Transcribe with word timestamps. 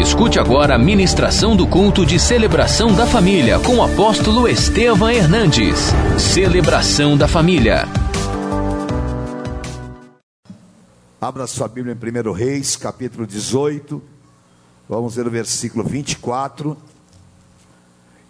Escute 0.00 0.38
agora 0.38 0.76
a 0.76 0.78
ministração 0.78 1.54
do 1.54 1.66
culto 1.66 2.06
de 2.06 2.18
celebração 2.18 2.94
da 2.94 3.06
família 3.06 3.60
com 3.60 3.76
o 3.76 3.82
apóstolo 3.82 4.48
Estevam 4.48 5.10
Hernandes. 5.10 5.78
Celebração 6.18 7.18
da 7.18 7.28
família. 7.28 7.84
Abra 11.20 11.46
sua 11.46 11.68
Bíblia 11.68 11.94
em 11.94 12.28
1 12.28 12.32
Reis, 12.32 12.76
capítulo 12.76 13.26
18. 13.26 14.02
Vamos 14.88 15.16
ver 15.16 15.26
o 15.26 15.30
versículo 15.30 15.84
24. 15.84 16.74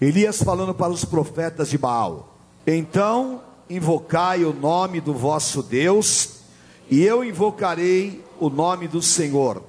Elias 0.00 0.42
falando 0.42 0.74
para 0.74 0.90
os 0.90 1.04
profetas 1.04 1.70
de 1.70 1.78
Baal: 1.78 2.36
Então 2.66 3.42
invocai 3.70 4.44
o 4.44 4.52
nome 4.52 5.00
do 5.00 5.14
vosso 5.14 5.62
Deus, 5.62 6.40
e 6.90 7.00
eu 7.04 7.22
invocarei 7.22 8.24
o 8.40 8.50
nome 8.50 8.88
do 8.88 9.00
Senhor. 9.00 9.62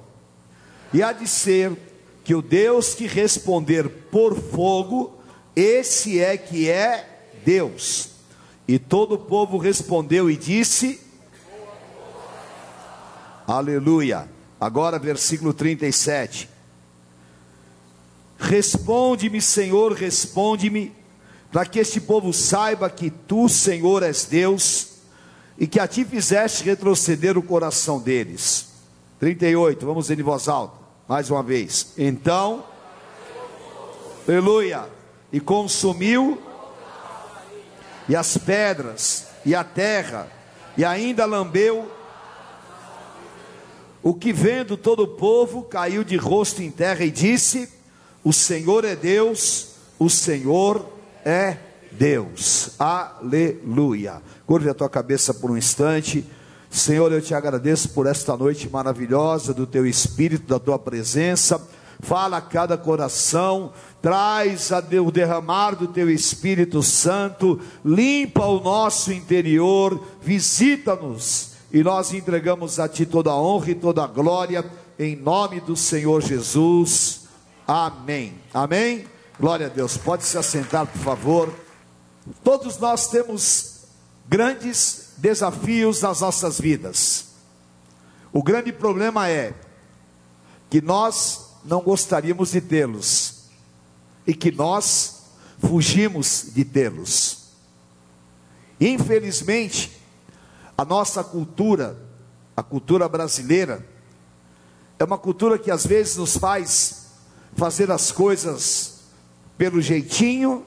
E 0.92 1.00
há 1.00 1.12
de 1.12 1.28
ser 1.28 1.91
que 2.24 2.34
o 2.34 2.42
Deus 2.42 2.94
que 2.94 3.06
responder 3.06 3.88
por 4.10 4.36
fogo, 4.36 5.18
esse 5.54 6.20
é 6.20 6.36
que 6.36 6.68
é 6.68 7.28
Deus. 7.44 8.10
E 8.66 8.78
todo 8.78 9.16
o 9.16 9.18
povo 9.18 9.58
respondeu 9.58 10.30
e 10.30 10.36
disse: 10.36 11.00
Aleluia. 13.46 14.28
Agora, 14.60 14.98
versículo 14.98 15.52
37. 15.52 16.48
Responde-me, 18.38 19.40
Senhor, 19.40 19.92
responde-me, 19.92 20.92
para 21.50 21.66
que 21.66 21.78
este 21.78 22.00
povo 22.00 22.32
saiba 22.32 22.88
que 22.88 23.10
tu, 23.10 23.48
Senhor, 23.48 24.02
és 24.02 24.24
Deus 24.24 24.88
e 25.58 25.66
que 25.66 25.78
a 25.78 25.86
ti 25.86 26.04
fizeste 26.04 26.64
retroceder 26.64 27.36
o 27.36 27.42
coração 27.42 28.00
deles. 28.00 28.68
38, 29.20 29.84
vamos 29.86 30.08
ver 30.08 30.18
em 30.18 30.22
voz 30.22 30.48
alta, 30.48 30.76
mais 31.12 31.28
uma 31.28 31.42
vez. 31.42 31.92
Então, 31.98 32.64
aleluia, 34.26 34.86
e 35.30 35.40
consumiu, 35.40 36.40
e 38.08 38.16
as 38.16 38.38
pedras, 38.38 39.26
e 39.44 39.54
a 39.54 39.62
terra, 39.62 40.26
e 40.74 40.86
ainda 40.86 41.26
lambeu, 41.26 41.86
o 44.02 44.14
que 44.14 44.32
vendo 44.32 44.74
todo 44.74 45.02
o 45.02 45.08
povo 45.08 45.64
caiu 45.64 46.02
de 46.02 46.16
rosto 46.16 46.62
em 46.62 46.70
terra 46.70 47.04
e 47.04 47.10
disse: 47.10 47.68
O 48.24 48.32
Senhor 48.32 48.82
é 48.86 48.96
Deus, 48.96 49.74
o 49.98 50.08
Senhor 50.08 50.82
é 51.26 51.58
Deus. 51.90 52.70
Aleluia. 52.78 54.22
Curve 54.46 54.70
a 54.70 54.74
tua 54.74 54.88
cabeça 54.88 55.34
por 55.34 55.50
um 55.50 55.58
instante. 55.58 56.24
Senhor, 56.72 57.12
eu 57.12 57.20
te 57.20 57.34
agradeço 57.34 57.90
por 57.90 58.06
esta 58.06 58.34
noite 58.34 58.66
maravilhosa 58.66 59.52
do 59.52 59.66
teu 59.66 59.86
espírito, 59.86 60.48
da 60.48 60.58
tua 60.58 60.78
presença. 60.78 61.60
Fala 62.00 62.38
a 62.38 62.40
cada 62.40 62.78
coração, 62.78 63.72
traz 64.00 64.70
o 64.72 65.10
derramar 65.12 65.76
do 65.76 65.86
teu 65.86 66.10
Espírito 66.10 66.82
Santo, 66.82 67.60
limpa 67.84 68.44
o 68.46 68.58
nosso 68.58 69.12
interior, 69.12 70.02
visita-nos 70.20 71.52
e 71.70 71.82
nós 71.82 72.12
entregamos 72.12 72.80
a 72.80 72.88
ti 72.88 73.06
toda 73.06 73.30
a 73.30 73.36
honra 73.36 73.70
e 73.70 73.74
toda 73.74 74.02
a 74.02 74.06
glória, 74.06 74.64
em 74.98 75.14
nome 75.14 75.60
do 75.60 75.76
Senhor 75.76 76.22
Jesus. 76.22 77.28
Amém. 77.68 78.34
Amém. 78.52 79.04
Glória 79.38 79.66
a 79.66 79.70
Deus. 79.70 79.96
Pode 79.96 80.24
se 80.24 80.36
assentar, 80.36 80.86
por 80.86 81.00
favor. 81.00 81.54
Todos 82.42 82.78
nós 82.78 83.08
temos 83.08 83.84
grandes 84.26 85.01
desafios 85.16 86.00
nas 86.00 86.20
nossas 86.20 86.60
vidas. 86.60 87.26
O 88.32 88.42
grande 88.42 88.72
problema 88.72 89.28
é 89.28 89.54
que 90.70 90.80
nós 90.80 91.52
não 91.64 91.80
gostaríamos 91.80 92.52
de 92.52 92.60
tê-los 92.60 93.44
e 94.26 94.34
que 94.34 94.50
nós 94.50 95.22
fugimos 95.58 96.46
de 96.54 96.64
tê-los. 96.64 97.42
Infelizmente, 98.80 100.00
a 100.76 100.84
nossa 100.84 101.22
cultura, 101.22 101.96
a 102.56 102.62
cultura 102.62 103.08
brasileira, 103.08 103.86
é 104.98 105.04
uma 105.04 105.18
cultura 105.18 105.58
que 105.58 105.70
às 105.70 105.86
vezes 105.86 106.16
nos 106.16 106.36
faz 106.36 107.06
fazer 107.54 107.90
as 107.90 108.10
coisas 108.10 109.00
pelo 109.58 109.80
jeitinho 109.80 110.66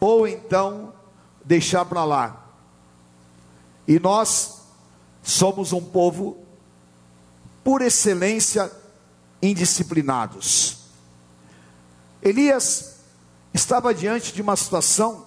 ou 0.00 0.26
então 0.26 0.92
deixar 1.44 1.84
para 1.84 2.04
lá. 2.04 2.43
E 3.86 3.98
nós 3.98 4.62
somos 5.22 5.72
um 5.72 5.80
povo, 5.80 6.38
por 7.62 7.82
excelência, 7.82 8.70
indisciplinados. 9.42 10.78
Elias 12.22 12.96
estava 13.52 13.94
diante 13.94 14.32
de 14.32 14.40
uma 14.40 14.56
situação 14.56 15.26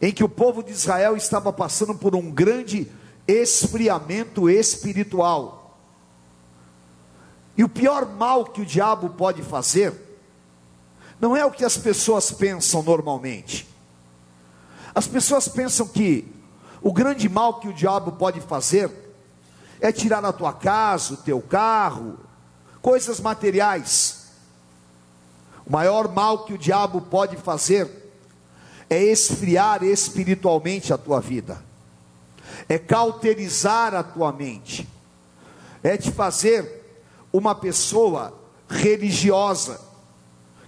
em 0.00 0.12
que 0.12 0.24
o 0.24 0.28
povo 0.28 0.62
de 0.62 0.72
Israel 0.72 1.16
estava 1.16 1.52
passando 1.52 1.94
por 1.94 2.16
um 2.16 2.30
grande 2.30 2.90
esfriamento 3.26 4.50
espiritual. 4.50 5.78
E 7.56 7.62
o 7.62 7.68
pior 7.68 8.06
mal 8.06 8.46
que 8.46 8.62
o 8.62 8.66
diabo 8.66 9.10
pode 9.10 9.42
fazer, 9.42 9.94
não 11.20 11.36
é 11.36 11.44
o 11.44 11.52
que 11.52 11.64
as 11.64 11.76
pessoas 11.76 12.32
pensam 12.32 12.82
normalmente. 12.82 13.68
As 14.92 15.06
pessoas 15.06 15.46
pensam 15.46 15.86
que 15.86 16.26
o 16.82 16.92
grande 16.92 17.28
mal 17.28 17.60
que 17.60 17.68
o 17.68 17.72
diabo 17.72 18.12
pode 18.12 18.40
fazer 18.40 18.90
é 19.80 19.92
tirar 19.92 20.24
a 20.24 20.32
tua 20.32 20.52
casa, 20.52 21.14
o 21.14 21.16
teu 21.16 21.40
carro, 21.40 22.18
coisas 22.80 23.20
materiais. 23.20 24.30
O 25.66 25.72
maior 25.72 26.12
mal 26.12 26.44
que 26.44 26.54
o 26.54 26.58
diabo 26.58 27.00
pode 27.00 27.36
fazer 27.36 27.88
é 28.88 29.02
esfriar 29.02 29.82
espiritualmente 29.82 30.92
a 30.92 30.98
tua 30.98 31.20
vida, 31.20 31.64
é 32.68 32.78
cauterizar 32.78 33.94
a 33.94 34.02
tua 34.02 34.32
mente, 34.32 34.88
é 35.82 35.96
te 35.96 36.12
fazer 36.12 36.82
uma 37.32 37.54
pessoa 37.54 38.34
religiosa 38.68 39.80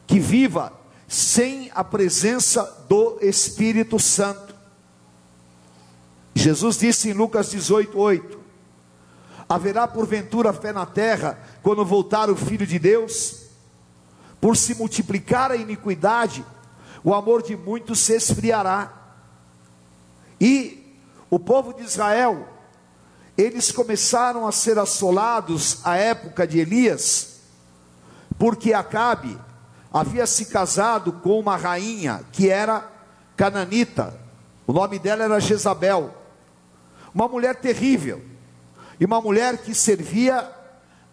que 0.07 0.19
viva 0.19 0.73
sem 1.07 1.71
a 1.75 1.85
presença 1.85 2.85
do 2.89 3.19
Espírito 3.21 3.99
Santo. 3.99 4.44
Jesus 6.35 6.77
disse 6.79 7.11
em 7.11 7.13
Lucas 7.13 7.51
18, 7.51 7.99
8: 7.99 8.41
Haverá 9.49 9.87
porventura 9.87 10.53
fé 10.53 10.73
na 10.73 10.85
terra 10.85 11.39
quando 11.63 11.85
voltar 11.85 12.29
o 12.31 12.37
Filho 12.37 12.67
de 12.67 12.79
Deus? 12.79 13.45
Por 14.41 14.57
se 14.57 14.75
multiplicar 14.75 15.51
a 15.51 15.57
iniquidade, 15.57 16.45
o 17.03 17.15
amor 17.15 17.43
de 17.43 17.57
muitos 17.57 18.01
se 18.01 18.15
esfriará. 18.15 18.93
E 20.41 20.99
o 21.31 21.39
povo 21.39 21.73
de 21.73 21.83
Israel, 21.83 22.49
eles 23.37 23.71
começaram 23.71 24.47
a 24.47 24.53
ser 24.53 24.79
assolados 24.79 25.79
à 25.85 25.97
época 25.97 26.47
de 26.47 26.59
Elias, 26.59 27.41
porque 28.39 28.73
Acabe, 28.73 29.39
havia 29.93 30.27
se 30.27 30.47
casado 30.47 31.13
com 31.13 31.39
uma 31.39 31.57
rainha 31.57 32.25
que 32.33 32.51
era 32.51 32.91
cananita. 33.37 34.19
O 34.67 34.73
nome 34.73 34.99
dela 34.99 35.25
era 35.25 35.41
Jezabel. 35.41 36.24
Uma 37.15 37.29
mulher 37.29 37.57
terrível. 37.57 38.23
E 38.99 39.05
uma 39.05 39.21
mulher 39.21 39.59
que 39.59 39.75
servia 39.75 40.51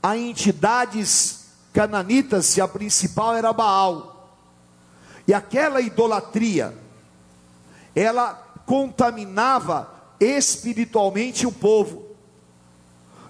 a 0.01 0.17
entidades 0.17 1.45
cananitas, 1.71 2.57
e 2.57 2.61
a 2.61 2.67
principal 2.67 3.35
era 3.35 3.53
Baal. 3.53 4.37
E 5.27 5.33
aquela 5.33 5.79
idolatria, 5.79 6.75
ela 7.95 8.33
contaminava 8.65 9.89
espiritualmente 10.19 11.45
o 11.45 11.51
povo. 11.51 12.07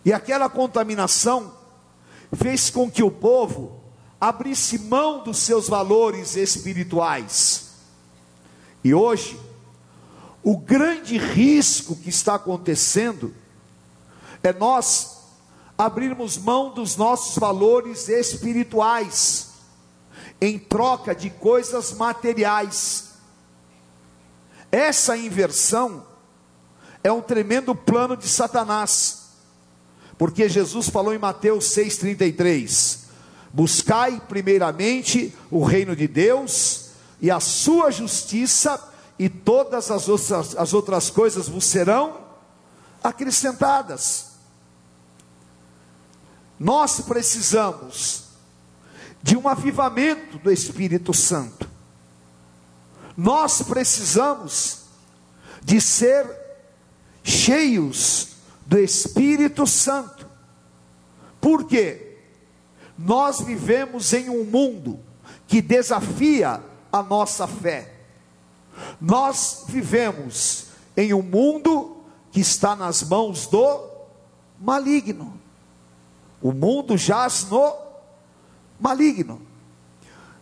E 0.04 0.12
aquela 0.12 0.50
contaminação 0.50 1.54
fez 2.36 2.70
com 2.70 2.90
que 2.90 3.04
o 3.04 3.12
povo 3.12 3.81
abrisse 4.20 4.80
mão 4.80 5.24
dos 5.24 5.38
seus 5.38 5.68
valores 5.68 6.36
espirituais. 6.36 7.72
E 8.84 8.94
hoje, 8.94 9.40
o 10.44 10.58
grande 10.58 11.18
risco 11.18 11.96
que 11.96 12.10
está 12.10 12.36
acontecendo 12.36 13.34
é 14.42 14.52
nós 14.52 15.18
abrirmos 15.78 16.38
mão 16.38 16.74
dos 16.74 16.96
nossos 16.96 17.38
valores 17.38 18.10
espirituais 18.10 19.50
em 20.40 20.58
troca 20.58 21.14
de 21.14 21.30
coisas 21.30 21.94
materiais. 21.94 23.12
Essa 24.72 25.16
inversão 25.16 26.06
é 27.04 27.12
um 27.12 27.22
tremendo 27.22 27.76
plano 27.76 28.18
de 28.18 28.28
Satanás, 28.28 29.30
porque 30.18 30.50
Jesus 30.50 30.90
falou 30.90 31.14
em 31.14 31.20
Mateus 31.20 31.66
6,33: 31.66 33.00
Buscai 33.54 34.22
primeiramente 34.28 35.36
o 35.52 35.64
reino 35.64 35.96
de 35.96 36.08
Deus 36.08 36.92
e 37.20 37.30
a 37.30 37.40
sua 37.40 37.92
justiça, 37.92 38.91
e 39.21 39.29
todas 39.29 39.91
as 39.91 40.09
outras, 40.09 40.57
as 40.57 40.73
outras 40.73 41.12
coisas 41.12 41.47
vos 41.47 41.65
serão 41.65 42.21
acrescentadas. 43.03 44.31
Nós 46.59 47.01
precisamos 47.01 48.29
um 49.38 49.47
avivamento 49.47 50.39
do 50.39 50.51
Espírito 50.51 51.13
Santo. 51.13 51.69
Nós 53.15 53.62
precisamos 53.62 54.85
de 55.63 55.79
ser 55.79 56.27
cheios 57.23 58.29
do 58.65 58.79
Espírito 58.79 59.68
Santo. 59.68 60.27
Por 61.39 61.68
quê? 61.68 62.18
Nós 62.97 63.39
vivemos 63.39 64.13
em 64.13 64.31
um 64.31 64.45
mundo 64.45 65.00
que 65.47 65.62
desafia 65.62 66.59
a 66.91 67.03
nossa 67.03 67.45
fé. 67.45 67.91
Nós 69.00 69.63
vivemos 69.68 70.68
em 70.95 71.13
um 71.13 71.21
mundo 71.21 71.97
que 72.31 72.39
está 72.39 72.75
nas 72.75 73.03
mãos 73.03 73.47
do 73.47 73.89
maligno. 74.59 75.39
O 76.41 76.51
mundo 76.51 76.97
jaz 76.97 77.45
no 77.50 77.75
maligno. 78.79 79.41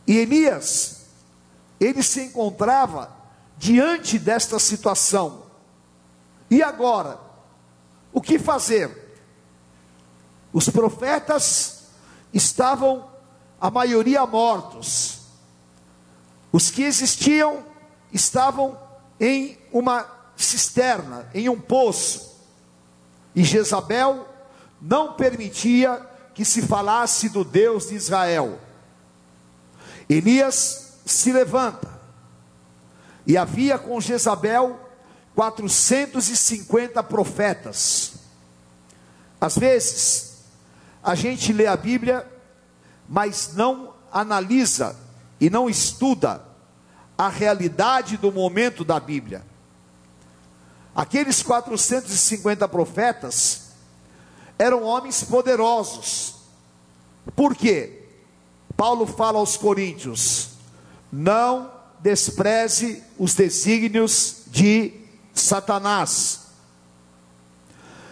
E 0.07 0.17
Elias, 0.17 1.05
ele 1.79 2.01
se 2.01 2.21
encontrava 2.21 3.15
diante 3.57 4.17
desta 4.17 4.57
situação. 4.59 5.43
E 6.49 6.63
agora, 6.63 7.19
o 8.11 8.21
que 8.21 8.39
fazer? 8.39 9.17
Os 10.51 10.67
profetas 10.69 11.83
estavam, 12.33 13.07
a 13.61 13.69
maioria, 13.69 14.25
mortos. 14.25 15.19
Os 16.51 16.71
que 16.71 16.81
existiam 16.81 17.63
estavam 18.11 18.77
em 19.19 19.57
uma 19.71 20.05
cisterna, 20.35 21.29
em 21.33 21.49
um 21.49 21.59
poço. 21.59 22.39
E 23.35 23.43
Jezabel 23.43 24.27
não 24.81 25.13
permitia 25.13 26.05
que 26.33 26.45
se 26.45 26.61
falasse 26.61 27.29
do 27.29 27.43
Deus 27.43 27.87
de 27.87 27.95
Israel. 27.95 28.59
Elias 30.09 30.93
se 31.05 31.31
levanta, 31.31 31.99
e 33.27 33.37
havia 33.37 33.77
com 33.77 33.99
Jezabel 34.01 34.79
450 35.35 37.03
profetas. 37.03 38.13
Às 39.39 39.57
vezes, 39.57 40.37
a 41.03 41.15
gente 41.15 41.53
lê 41.53 41.67
a 41.67 41.77
Bíblia, 41.77 42.27
mas 43.07 43.53
não 43.53 43.93
analisa 44.11 44.95
e 45.39 45.49
não 45.49 45.69
estuda 45.69 46.48
a 47.19 47.27
realidade 47.27 48.15
do 48.15 48.31
momento 48.31 48.85
da 48.85 48.97
Bíblia. 48.97 49.45
Aqueles 50.95 51.43
450 51.43 52.65
profetas 52.69 53.73
eram 54.57 54.83
homens 54.83 55.21
poderosos. 55.21 56.35
Por 57.35 57.57
quê? 57.57 58.05
Paulo 58.77 59.05
fala 59.05 59.37
aos 59.37 59.57
Coríntios: 59.57 60.51
não 61.11 61.69
despreze 61.99 63.03
os 63.17 63.33
desígnios 63.33 64.43
de 64.47 64.93
Satanás. 65.33 66.47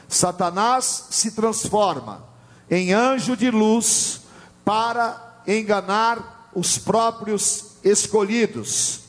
Satanás 0.10 1.08
se 1.12 1.32
transforma 1.32 2.26
em 2.70 2.92
anjo 2.92 3.38
de 3.38 3.50
luz 3.50 4.24
para 4.66 5.42
enganar 5.48 6.50
os 6.54 6.78
próprios 6.78 7.77
escolhidos. 7.88 9.02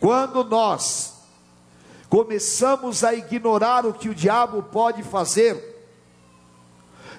Quando 0.00 0.44
nós 0.44 1.14
começamos 2.08 3.04
a 3.04 3.14
ignorar 3.14 3.84
o 3.84 3.92
que 3.92 4.08
o 4.08 4.14
diabo 4.14 4.62
pode 4.62 5.02
fazer, 5.02 5.76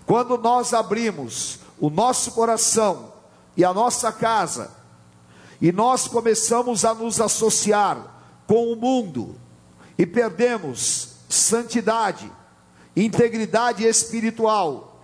quando 0.05 0.37
nós 0.37 0.73
abrimos 0.73 1.59
o 1.79 1.89
nosso 1.89 2.31
coração 2.31 3.13
e 3.55 3.63
a 3.63 3.73
nossa 3.73 4.11
casa, 4.11 4.71
e 5.61 5.71
nós 5.71 6.07
começamos 6.07 6.85
a 6.85 6.93
nos 6.93 7.19
associar 7.19 8.15
com 8.47 8.71
o 8.71 8.75
mundo, 8.75 9.35
e 9.97 10.05
perdemos 10.05 11.09
santidade, 11.27 12.31
integridade 12.95 13.85
espiritual, 13.85 15.01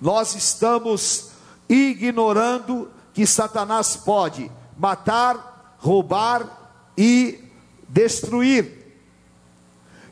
nós 0.00 0.34
estamos 0.34 1.30
ignorando 1.68 2.90
que 3.14 3.26
Satanás 3.26 3.96
pode 3.96 4.50
matar, 4.76 5.76
roubar 5.78 6.72
e 6.98 7.48
destruir. 7.88 8.84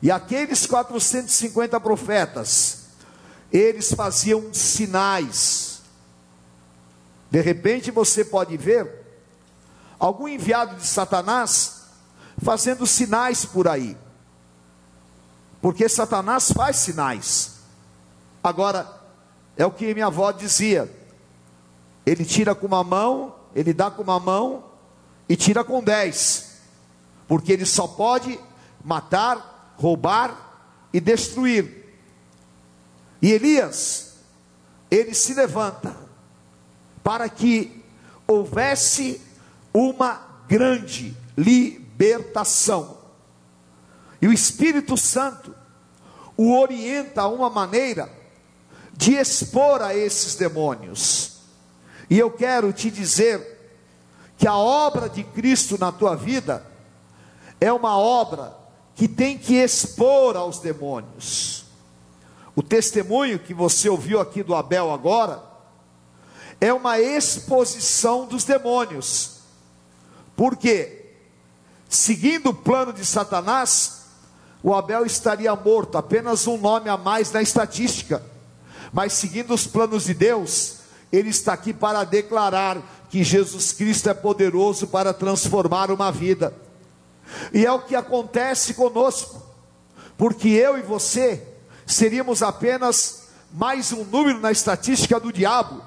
E 0.00 0.10
aqueles 0.10 0.66
450 0.66 1.78
profetas, 1.80 2.84
eles 3.52 3.92
faziam 3.92 4.54
sinais. 4.54 5.82
De 7.28 7.40
repente 7.40 7.90
você 7.90 8.24
pode 8.24 8.56
ver 8.56 9.02
algum 9.98 10.28
enviado 10.28 10.76
de 10.76 10.86
Satanás 10.86 11.82
fazendo 12.42 12.86
sinais 12.86 13.44
por 13.44 13.66
aí. 13.66 13.96
Porque 15.60 15.88
Satanás 15.88 16.52
faz 16.52 16.76
sinais. 16.76 17.52
Agora, 18.42 18.88
é 19.56 19.64
o 19.64 19.70
que 19.70 19.94
minha 19.94 20.06
avó 20.06 20.30
dizia: 20.32 20.90
ele 22.04 22.24
tira 22.24 22.54
com 22.54 22.66
uma 22.66 22.82
mão, 22.82 23.34
ele 23.54 23.72
dá 23.72 23.90
com 23.90 24.02
uma 24.02 24.18
mão 24.18 24.64
e 25.28 25.36
tira 25.36 25.62
com 25.62 25.82
dez, 25.82 26.58
porque 27.28 27.52
ele 27.52 27.64
só 27.64 27.86
pode 27.86 28.38
matar, 28.84 29.74
roubar 29.76 30.52
e 30.92 31.00
destruir. 31.00 31.96
E 33.20 33.30
Elias, 33.32 34.16
ele 34.90 35.14
se 35.14 35.32
levanta 35.34 35.96
para 37.02 37.28
que 37.28 37.82
houvesse 38.26 39.20
uma 39.72 40.20
grande 40.48 41.16
libertação. 41.36 42.98
E 44.20 44.26
o 44.28 44.32
Espírito 44.32 44.96
Santo 44.96 45.54
o 46.36 46.52
orienta 46.58 47.22
a 47.22 47.28
uma 47.28 47.50
maneira 47.50 48.10
de 48.92 49.14
expor 49.14 49.82
a 49.82 49.94
esses 49.94 50.34
demônios. 50.34 51.31
E 52.12 52.18
eu 52.18 52.30
quero 52.30 52.74
te 52.74 52.90
dizer 52.90 53.40
que 54.36 54.46
a 54.46 54.54
obra 54.54 55.08
de 55.08 55.24
Cristo 55.24 55.78
na 55.78 55.90
tua 55.90 56.14
vida 56.14 56.62
é 57.58 57.72
uma 57.72 57.96
obra 57.96 58.54
que 58.94 59.08
tem 59.08 59.38
que 59.38 59.54
expor 59.54 60.36
aos 60.36 60.58
demônios. 60.58 61.64
O 62.54 62.62
testemunho 62.62 63.38
que 63.38 63.54
você 63.54 63.88
ouviu 63.88 64.20
aqui 64.20 64.42
do 64.42 64.54
Abel 64.54 64.92
agora 64.92 65.42
é 66.60 66.70
uma 66.70 67.00
exposição 67.00 68.26
dos 68.26 68.44
demônios. 68.44 69.38
Porque, 70.36 71.14
seguindo 71.88 72.50
o 72.50 72.54
plano 72.54 72.92
de 72.92 73.06
Satanás, 73.06 74.02
o 74.62 74.74
Abel 74.74 75.06
estaria 75.06 75.56
morto, 75.56 75.96
apenas 75.96 76.46
um 76.46 76.58
nome 76.58 76.90
a 76.90 76.98
mais 76.98 77.32
na 77.32 77.40
estatística. 77.40 78.22
Mas 78.92 79.14
seguindo 79.14 79.54
os 79.54 79.66
planos 79.66 80.04
de 80.04 80.12
Deus, 80.12 80.81
ele 81.12 81.28
está 81.28 81.52
aqui 81.52 81.74
para 81.74 82.02
declarar 82.04 82.78
que 83.10 83.22
Jesus 83.22 83.72
Cristo 83.72 84.08
é 84.08 84.14
poderoso 84.14 84.86
para 84.86 85.12
transformar 85.12 85.90
uma 85.90 86.10
vida. 86.10 86.54
E 87.52 87.66
é 87.66 87.70
o 87.70 87.82
que 87.82 87.94
acontece 87.94 88.72
conosco, 88.72 89.42
porque 90.16 90.48
eu 90.48 90.78
e 90.78 90.82
você 90.82 91.46
seríamos 91.86 92.42
apenas 92.42 93.24
mais 93.52 93.92
um 93.92 94.04
número 94.04 94.40
na 94.40 94.50
estatística 94.50 95.20
do 95.20 95.32
diabo, 95.32 95.82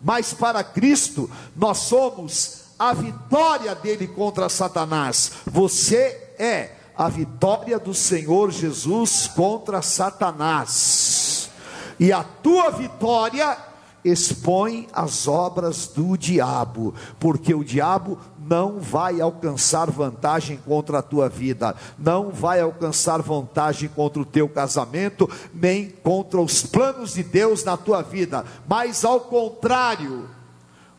mas 0.00 0.32
para 0.32 0.62
Cristo 0.62 1.28
nós 1.56 1.78
somos 1.78 2.60
a 2.78 2.92
vitória 2.94 3.74
dele 3.74 4.06
contra 4.06 4.48
Satanás. 4.48 5.32
Você 5.46 6.34
é 6.38 6.76
a 6.96 7.08
vitória 7.08 7.78
do 7.78 7.92
Senhor 7.92 8.50
Jesus 8.50 9.26
contra 9.26 9.82
Satanás. 9.82 11.50
E 11.98 12.12
a 12.12 12.22
tua 12.22 12.70
vitória 12.70 13.56
expõe 14.04 14.88
as 14.92 15.28
obras 15.28 15.88
do 15.88 16.16
diabo, 16.16 16.94
porque 17.18 17.54
o 17.54 17.64
diabo 17.64 18.18
não 18.38 18.80
vai 18.80 19.20
alcançar 19.20 19.90
vantagem 19.90 20.56
contra 20.56 20.98
a 20.98 21.02
tua 21.02 21.28
vida, 21.28 21.74
não 21.98 22.30
vai 22.30 22.60
alcançar 22.60 23.22
vantagem 23.22 23.88
contra 23.88 24.20
o 24.20 24.24
teu 24.24 24.48
casamento, 24.48 25.28
nem 25.52 25.88
contra 25.88 26.40
os 26.40 26.62
planos 26.62 27.14
de 27.14 27.22
Deus 27.22 27.64
na 27.64 27.76
tua 27.76 28.02
vida, 28.02 28.44
mas 28.66 29.04
ao 29.04 29.20
contrário, 29.20 30.28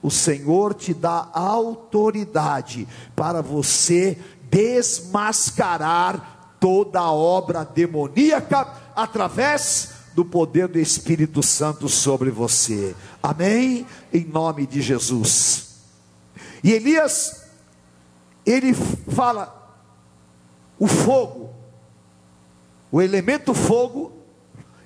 o 0.01 0.09
Senhor 0.09 0.73
te 0.73 0.93
dá 0.93 1.27
autoridade 1.33 2.87
para 3.15 3.41
você 3.41 4.17
desmascarar 4.49 6.55
toda 6.59 6.99
a 6.99 7.11
obra 7.11 7.63
demoníaca 7.63 8.67
através 8.95 10.00
do 10.13 10.25
poder 10.25 10.67
do 10.67 10.79
Espírito 10.79 11.41
Santo 11.41 11.87
sobre 11.87 12.29
você. 12.29 12.95
Amém? 13.21 13.85
Em 14.13 14.25
nome 14.25 14.65
de 14.67 14.81
Jesus. 14.81 15.71
E 16.63 16.71
Elias, 16.71 17.43
ele 18.45 18.73
fala: 18.73 19.79
o 20.77 20.87
fogo, 20.87 21.53
o 22.91 23.01
elemento 23.01 23.53
fogo, 23.53 24.11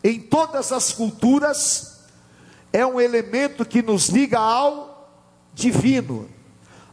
em 0.03 0.20
todas 0.20 0.72
as 0.72 0.91
culturas, 0.91 2.01
é 2.72 2.86
um 2.86 3.00
elemento 3.00 3.65
que 3.65 3.82
nos 3.82 4.10
liga 4.10 4.39
ao 4.39 5.10
divino, 5.53 6.29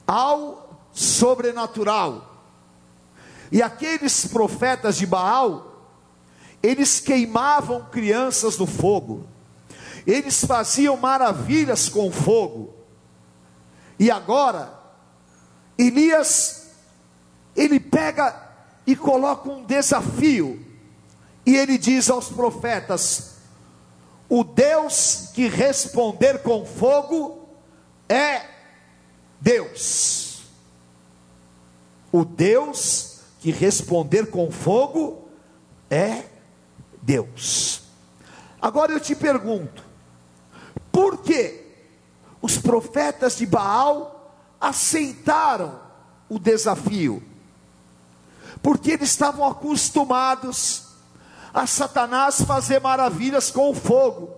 ao 0.07 0.81
sobrenatural. 0.93 2.29
E 3.51 3.61
aqueles 3.61 4.27
profetas 4.27 4.97
de 4.97 5.05
Baal, 5.05 5.72
eles 6.63 7.01
queimavam 7.01 7.87
crianças 7.91 8.57
no 8.57 8.67
fogo, 8.67 9.27
eles 10.07 10.45
faziam 10.45 10.97
maravilhas 10.97 11.89
com 11.89 12.11
fogo. 12.11 12.75
E 13.99 14.11
agora, 14.11 14.73
Elias, 15.77 16.69
ele 17.57 17.81
pega 17.81 18.51
e 18.87 18.95
coloca 18.95 19.49
um 19.49 19.65
desafio, 19.65 20.65
e 21.45 21.57
ele 21.57 21.77
diz 21.77 22.09
aos 22.09 22.29
profetas: 22.29 23.33
o 24.29 24.45
Deus 24.45 25.31
que 25.35 25.49
responder 25.49 26.43
com 26.43 26.65
fogo 26.65 27.49
é 28.09 28.47
Deus. 29.41 30.43
O 32.11 32.25
Deus 32.25 33.21
que 33.41 33.51
responder 33.51 34.31
com 34.31 34.51
fogo 34.51 35.29
é 35.91 36.13
Deus. 36.13 36.32
Agora 38.61 38.93
eu 38.93 39.01
te 39.01 39.15
pergunto, 39.15 39.85
por 40.93 41.19
que 41.23 41.67
os 42.41 42.59
profetas 42.59 43.37
de 43.37 43.45
Baal 43.45 44.35
aceitaram 44.61 45.81
o 46.29 46.39
desafio? 46.39 47.23
Porque 48.63 48.93
eles 48.93 49.11
estavam 49.11 49.45
acostumados 49.45 50.93
a 51.53 51.67
Satanás 51.67 52.43
fazer 52.43 52.81
maravilhas 52.81 53.51
com 53.51 53.71
o 53.71 53.75
fogo. 53.75 54.31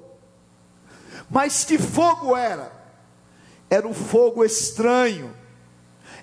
Mas 1.30 1.64
que 1.64 1.78
fogo 1.78 2.36
era? 2.36 2.72
Era 3.68 3.86
um 3.86 3.94
fogo 3.94 4.44
estranho, 4.44 5.34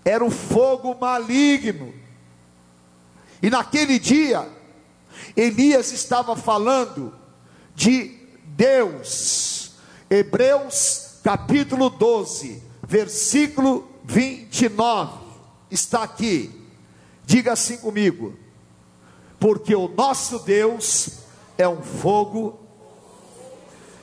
era 0.04 0.24
um 0.24 0.32
fogo 0.32 0.96
maligno. 1.00 1.94
E 3.42 3.50
naquele 3.50 4.00
dia, 4.00 4.48
Elias 5.36 5.92
estava 5.92 6.36
falando 6.36 7.14
de 7.76 8.18
Deus. 8.46 9.74
Hebreus 10.10 11.20
capítulo 11.24 11.90
12, 11.90 12.62
versículo 12.86 13.88
29, 14.04 15.14
está 15.70 16.04
aqui. 16.04 16.52
Diga 17.26 17.54
assim 17.54 17.78
comigo: 17.78 18.38
porque 19.40 19.74
o 19.76 19.88
nosso 19.88 20.40
Deus 20.40 21.20
é 21.58 21.66
um 21.68 21.82
fogo. 21.82 22.60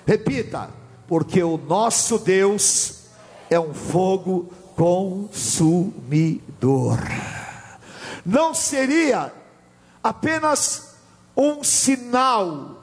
Repita, 0.06 0.70
porque 1.06 1.42
o 1.42 1.58
nosso 1.58 2.18
Deus 2.18 3.02
é 3.50 3.60
um 3.60 3.74
fogo 3.74 4.50
consumidor. 4.74 6.98
Não 8.24 8.54
seria 8.54 9.30
apenas 10.02 10.87
um 11.38 11.62
sinal, 11.62 12.82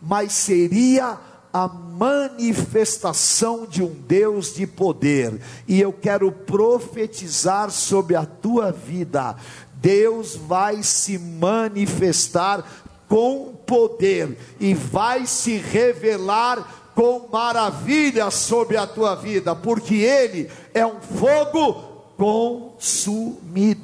mas 0.00 0.32
seria 0.32 1.18
a 1.52 1.66
manifestação 1.66 3.66
de 3.66 3.82
um 3.82 3.92
Deus 4.06 4.54
de 4.54 4.66
poder, 4.66 5.40
e 5.66 5.80
eu 5.80 5.92
quero 5.92 6.30
profetizar 6.30 7.70
sobre 7.70 8.14
a 8.14 8.24
tua 8.24 8.70
vida. 8.70 9.34
Deus 9.74 10.36
vai 10.36 10.82
se 10.82 11.18
manifestar 11.18 12.64
com 13.08 13.54
poder 13.66 14.38
e 14.60 14.74
vai 14.74 15.26
se 15.26 15.56
revelar 15.56 16.92
com 16.94 17.28
maravilha 17.30 18.30
sobre 18.30 18.76
a 18.76 18.86
tua 18.86 19.14
vida, 19.14 19.54
porque 19.54 19.96
Ele 19.96 20.50
é 20.72 20.86
um 20.86 21.00
fogo 21.00 21.85
consumidor, 22.16 23.74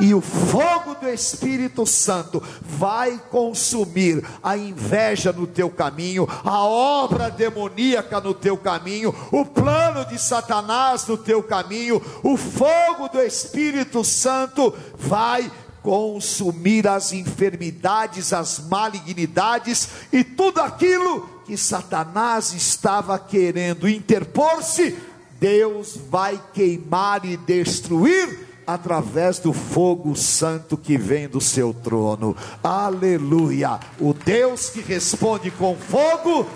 e 0.00 0.12
o 0.12 0.20
fogo 0.20 0.96
do 0.96 1.08
Espírito 1.08 1.86
Santo 1.86 2.42
vai 2.60 3.20
consumir 3.30 4.24
a 4.42 4.56
inveja 4.56 5.32
no 5.32 5.46
teu 5.46 5.70
caminho, 5.70 6.26
a 6.44 6.64
obra 6.64 7.30
demoníaca 7.30 8.20
no 8.20 8.34
teu 8.34 8.56
caminho, 8.56 9.14
o 9.30 9.44
plano 9.44 10.04
de 10.06 10.18
Satanás 10.18 11.06
no 11.06 11.16
teu 11.16 11.40
caminho, 11.42 12.02
o 12.22 12.36
fogo 12.36 13.08
do 13.08 13.20
Espírito 13.20 14.02
Santo 14.04 14.74
vai 14.96 15.50
consumir 15.82 16.86
as 16.86 17.12
enfermidades, 17.12 18.32
as 18.32 18.58
malignidades 18.58 19.88
e 20.12 20.22
tudo 20.22 20.60
aquilo 20.60 21.40
que 21.46 21.56
Satanás 21.56 22.52
estava 22.52 23.18
querendo 23.18 23.88
interpor-se 23.88 24.96
Deus 25.40 25.96
vai 25.96 26.40
queimar 26.52 27.24
e 27.24 27.36
destruir 27.38 28.46
através 28.66 29.38
do 29.38 29.54
fogo 29.54 30.14
santo 30.14 30.76
que 30.76 30.98
vem 30.98 31.26
do 31.26 31.40
seu 31.40 31.72
trono. 31.72 32.36
Aleluia! 32.62 33.80
O 33.98 34.12
Deus 34.12 34.68
que 34.68 34.82
responde 34.82 35.50
com 35.50 35.76
fogo 35.76 36.46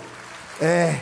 é 0.61 0.99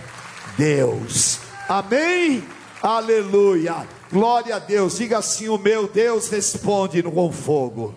Deus. 0.57 1.39
Amém? 1.67 2.43
Aleluia! 2.81 3.85
Glória 4.11 4.55
a 4.55 4.59
Deus. 4.59 4.97
Diga 4.97 5.17
assim: 5.17 5.49
O 5.49 5.57
meu 5.57 5.87
Deus 5.87 6.29
responde 6.29 7.03
com 7.03 7.31
fogo. 7.33 7.93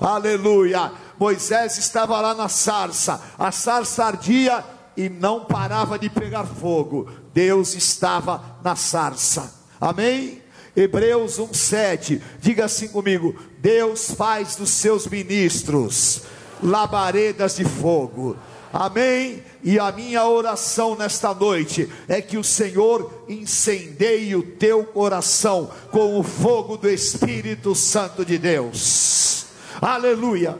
Aleluia! 0.00 0.92
Moisés 1.18 1.78
estava 1.78 2.20
lá 2.20 2.34
na 2.34 2.48
sarça, 2.48 3.20
a 3.38 3.52
sarça 3.52 4.04
ardia 4.04 4.64
e 4.96 5.08
não 5.08 5.44
parava 5.44 5.98
de 5.98 6.08
pegar 6.08 6.44
fogo. 6.44 7.23
Deus 7.34 7.74
estava 7.74 8.58
na 8.62 8.76
sarça. 8.76 9.52
Amém? 9.80 10.40
Hebreus 10.76 11.38
1:7. 11.38 12.22
Diga 12.40 12.64
assim 12.64 12.88
comigo: 12.88 13.34
Deus 13.58 14.12
faz 14.12 14.56
dos 14.56 14.70
seus 14.70 15.06
ministros 15.06 16.22
labaredas 16.62 17.56
de 17.56 17.64
fogo. 17.64 18.36
Amém? 18.72 19.42
E 19.62 19.78
a 19.78 19.92
minha 19.92 20.26
oração 20.26 20.96
nesta 20.96 21.32
noite 21.32 21.88
é 22.08 22.20
que 22.20 22.36
o 22.36 22.42
Senhor 22.44 23.24
incendeie 23.28 24.34
o 24.34 24.42
teu 24.42 24.84
coração 24.84 25.70
com 25.90 26.18
o 26.18 26.22
fogo 26.22 26.76
do 26.76 26.88
Espírito 26.88 27.74
Santo 27.74 28.24
de 28.24 28.36
Deus. 28.36 29.46
Aleluia. 29.80 30.58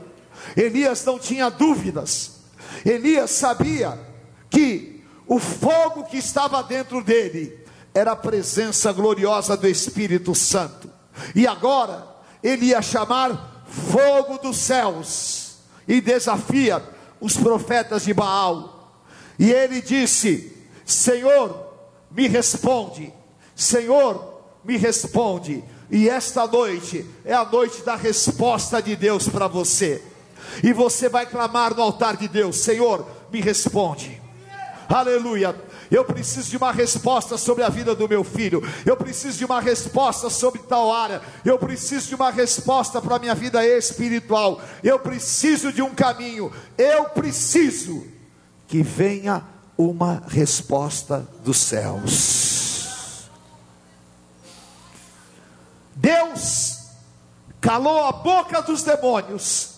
Elias 0.57 1.05
não 1.05 1.19
tinha 1.19 1.49
dúvidas. 1.49 2.35
Elias 2.85 3.31
sabia 3.31 3.99
que 4.49 4.94
o 5.27 5.39
fogo 5.39 6.05
que 6.05 6.19
estava 6.19 6.63
dentro 6.63 7.03
dele 7.03 7.59
era 7.95 8.13
a 8.13 8.17
presença 8.17 8.93
gloriosa 8.93 9.57
do 9.57 9.67
Espírito 9.67 10.35
Santo. 10.35 10.91
E 11.35 11.47
agora 11.47 12.07
ele 12.43 12.67
ia 12.67 12.83
chamar 12.83 13.65
fogo 13.67 14.39
dos 14.39 14.57
céus 14.59 15.57
e 15.89 16.01
desafia 16.01 16.83
os 17.21 17.37
profetas 17.37 18.05
de 18.05 18.13
Baal. 18.13 18.93
E 19.39 19.51
ele 19.51 19.81
disse: 19.81 20.53
Senhor, 20.85 21.73
me 22.11 22.29
responde. 22.29 23.13
Senhor, 23.55 24.43
me 24.65 24.77
responde. 24.77 25.65
E 25.91 26.09
esta 26.09 26.47
noite 26.47 27.07
é 27.25 27.33
a 27.33 27.45
noite 27.45 27.83
da 27.83 27.95
resposta 27.95 28.83
de 28.83 28.97
Deus 28.97 29.29
para 29.29 29.47
você. 29.47 30.03
E 30.63 30.73
você 30.73 31.09
vai 31.09 31.25
clamar 31.25 31.75
no 31.75 31.83
altar 31.83 32.17
de 32.17 32.29
Deus: 32.29 32.57
Senhor, 32.57 33.07
me 33.33 33.41
responde 33.41 34.24
aleluia. 34.89 35.55
Eu 35.91 36.05
preciso 36.05 36.51
de 36.51 36.57
uma 36.57 36.73
resposta 36.73 37.37
sobre 37.37 37.63
a 37.63 37.69
vida 37.69 37.95
do 37.95 38.09
meu 38.09 38.25
filho. 38.25 38.63
Eu 38.85 38.97
preciso 38.97 39.39
de 39.39 39.45
uma 39.45 39.61
resposta 39.61 40.29
sobre 40.31 40.61
tal 40.63 40.93
área. 40.93 41.23
Eu 41.45 41.59
preciso 41.59 42.09
de 42.09 42.15
uma 42.15 42.31
resposta 42.31 43.01
para 43.01 43.17
a 43.17 43.19
minha 43.19 43.35
vida 43.35 43.65
espiritual. 43.67 44.61
Eu 44.83 44.99
preciso 44.99 45.73
de 45.73 45.83
um 45.83 45.95
caminho. 45.95 46.53
Eu 46.77 47.05
preciso 47.11 48.07
que 48.67 48.83
venha 48.83 49.45
uma 49.77 50.23
resposta 50.27 51.29
dos 51.45 51.59
céus. 51.59 53.29
Deus 55.95 56.79
calou 57.61 58.05
a 58.05 58.13
boca 58.13 58.61
dos 58.63 58.83
demônios, 58.83 59.75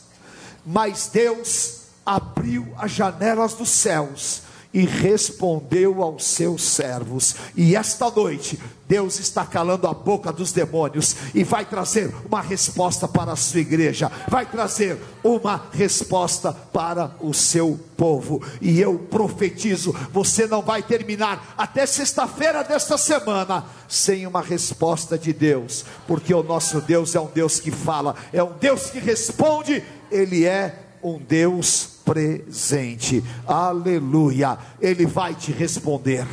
mas 0.65 1.09
Deus 1.13 1.83
abriu 2.05 2.75
as 2.79 2.91
janelas 2.91 3.55
dos 3.55 3.69
céus 3.69 4.46
e 4.77 4.85
respondeu 4.85 6.03
aos 6.03 6.23
seus 6.27 6.63
servos. 6.63 7.35
E 7.57 7.75
esta 7.75 8.11
noite, 8.11 8.61
Deus 8.87 9.19
está 9.19 9.43
calando 9.47 9.87
a 9.87 9.95
boca 9.95 10.31
dos 10.31 10.53
demônios 10.53 11.17
e 11.35 11.43
vai 11.43 11.65
trazer 11.65 12.15
uma 12.27 12.43
resposta 12.43 13.09
para 13.09 13.33
a 13.33 13.37
sua 13.37 13.61
igreja, 13.61 14.13
vai 14.29 14.45
trazer 14.45 14.99
uma 15.25 15.69
resposta 15.73 16.53
para 16.53 17.17
o 17.21 17.33
seu 17.33 17.81
povo. 17.97 18.43
E 18.61 18.79
eu 18.79 18.99
profetizo: 18.99 19.97
você 20.13 20.47
não 20.47 20.61
vai 20.61 20.83
terminar 20.83 21.55
até 21.57 21.87
sexta-feira 21.87 22.63
desta 22.63 22.99
semana 22.99 23.65
sem 23.89 24.27
uma 24.27 24.43
resposta 24.43 25.17
de 25.17 25.33
Deus, 25.33 25.87
porque 26.07 26.35
o 26.35 26.43
nosso 26.43 26.83
Deus 26.83 27.15
é 27.15 27.21
um 27.21 27.31
Deus 27.33 27.59
que 27.59 27.71
fala, 27.71 28.15
é 28.31 28.43
um 28.43 28.53
Deus 28.61 28.91
que 28.91 28.99
responde, 28.99 29.83
ele 30.11 30.45
é 30.45 30.83
um 31.03 31.19
Deus 31.19 31.96
presente. 32.07 33.23
Aleluia. 33.47 34.57
Ele 34.81 35.05
vai 35.05 35.35
te 35.35 35.53
responder. 35.53 36.27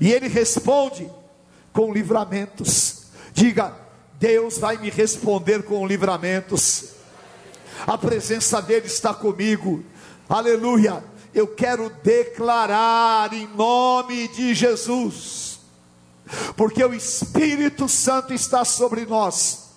E 0.00 0.12
ele 0.12 0.28
responde 0.28 1.10
com 1.72 1.92
livramentos. 1.92 3.06
Diga: 3.34 3.76
Deus 4.18 4.56
vai 4.58 4.78
me 4.78 4.88
responder 4.88 5.64
com 5.64 5.84
livramentos. 5.86 6.92
A 7.86 7.98
presença 7.98 8.62
dele 8.62 8.86
está 8.86 9.12
comigo. 9.12 9.84
Aleluia. 10.28 11.02
Eu 11.34 11.48
quero 11.48 11.90
declarar 12.02 13.32
em 13.32 13.48
nome 13.48 14.28
de 14.28 14.54
Jesus, 14.54 15.60
porque 16.56 16.84
o 16.84 16.92
Espírito 16.92 17.88
Santo 17.88 18.34
está 18.34 18.66
sobre 18.66 19.06
nós, 19.06 19.70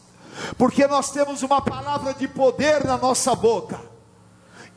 porque 0.58 0.86
nós 0.86 1.12
temos 1.12 1.44
uma 1.44 1.62
palavra 1.62 2.14
de 2.14 2.28
poder 2.28 2.84
na 2.84 2.98
nossa 2.98 3.34
boca, 3.34 3.80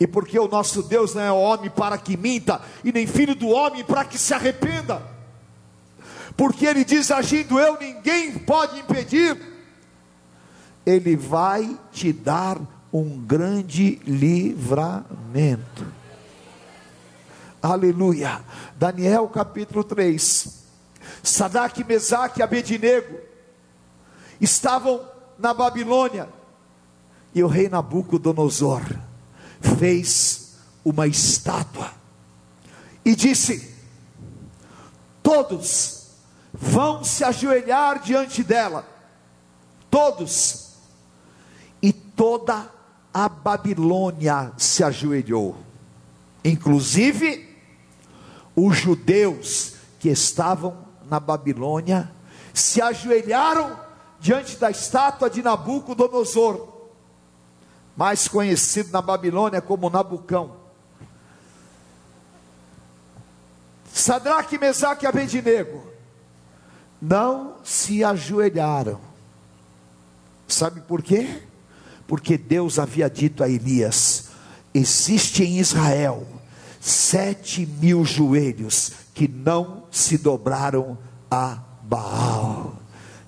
e 0.01 0.07
porque 0.07 0.39
o 0.39 0.49
nosso 0.49 0.83
Deus 0.83 1.15
não 1.15 1.23
é 1.23 1.33
homem 1.33 1.71
para 1.71 1.99
que 1.99 2.17
minta, 2.17 2.61
e 2.85 2.93
nem 2.93 3.07
filho 3.07 3.35
do 3.35 3.49
homem 3.49 3.85
para 3.85 4.05
que 4.05 4.19
se 4.19 4.33
arrependa, 4.33 5.03
porque 6.37 6.67
Ele 6.67 6.85
diz: 6.85 7.11
agindo 7.11 7.59
eu, 7.59 7.79
ninguém 7.79 8.39
pode 8.39 8.79
impedir, 8.79 9.37
Ele 10.87 11.17
vai 11.17 11.77
te 11.93 12.13
dar 12.13 12.59
um 12.93 13.19
grande 13.19 14.01
livramento. 14.07 15.87
Aleluia. 17.61 18.41
Daniel 18.77 19.29
capítulo 19.29 19.83
3. 19.83 20.57
Sadak, 21.23 21.83
Mesaque 21.83 22.39
e 22.39 22.43
Abednego 22.43 23.19
estavam 24.41 25.01
na 25.39 25.53
Babilônia 25.53 26.29
e 27.35 27.43
o 27.43 27.49
rei 27.49 27.69
Nabucodonosor 27.69 29.08
fez 29.61 30.57
uma 30.85 31.07
estátua 31.07 31.93
e 33.05 33.15
disse: 33.15 33.75
Todos 35.23 36.09
vão 36.53 37.05
se 37.05 37.25
ajoelhar 37.25 38.01
diante 38.01 38.43
dela, 38.43 38.87
todos, 39.91 40.75
e 41.81 41.93
toda 41.93 42.71
a 43.13 43.29
Babilônia 43.29 44.53
se 44.57 44.85
ajoelhou, 44.85 45.57
inclusive 46.45 47.49
os 48.55 48.77
judeus 48.77 49.75
que 49.99 50.09
estavam 50.09 50.87
na 51.09 51.19
Babilônia 51.19 52.11
se 52.53 52.81
ajoelharam 52.83 53.79
diante 54.21 54.57
da 54.57 54.71
estátua 54.71 55.31
de 55.31 55.43
Nabucodonosor, 55.43 56.78
mais 57.99 58.29
conhecido 58.29 58.93
na 58.93 59.03
Babilônia 59.03 59.61
como 59.61 59.91
Nabucão. 59.91 60.53
Sadraque, 63.93 64.57
Mesaque 64.57 65.05
e 65.05 65.09
Abednego 65.09 65.83
não 67.03 67.57
se 67.65 68.05
ajoelharam. 68.05 69.01
Sabe 70.47 70.81
por 70.83 71.03
quê? 71.03 71.43
Porque 72.07 72.39
Deus 72.39 72.79
havia 72.79 73.11
dito 73.11 73.43
a 73.43 73.49
Elias: 73.49 74.29
existe 74.73 75.43
em 75.43 75.59
Israel 75.59 76.25
sete 76.81 77.67
mil 77.67 78.05
joelhos 78.05 78.93
que 79.13 79.27
não 79.27 79.83
se 79.91 80.17
dobraram 80.17 80.97
a 81.29 81.59
Baal. 81.83 82.77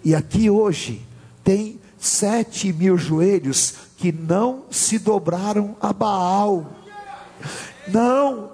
E 0.04 0.14
aqui 0.14 0.48
hoje 0.48 1.04
tem 1.42 1.80
sete 1.98 2.72
mil 2.72 2.96
joelhos 2.96 3.89
que 4.00 4.11
não 4.11 4.64
se 4.71 4.99
dobraram 4.99 5.76
a 5.78 5.92
Baal. 5.92 6.73
Não, 7.87 8.50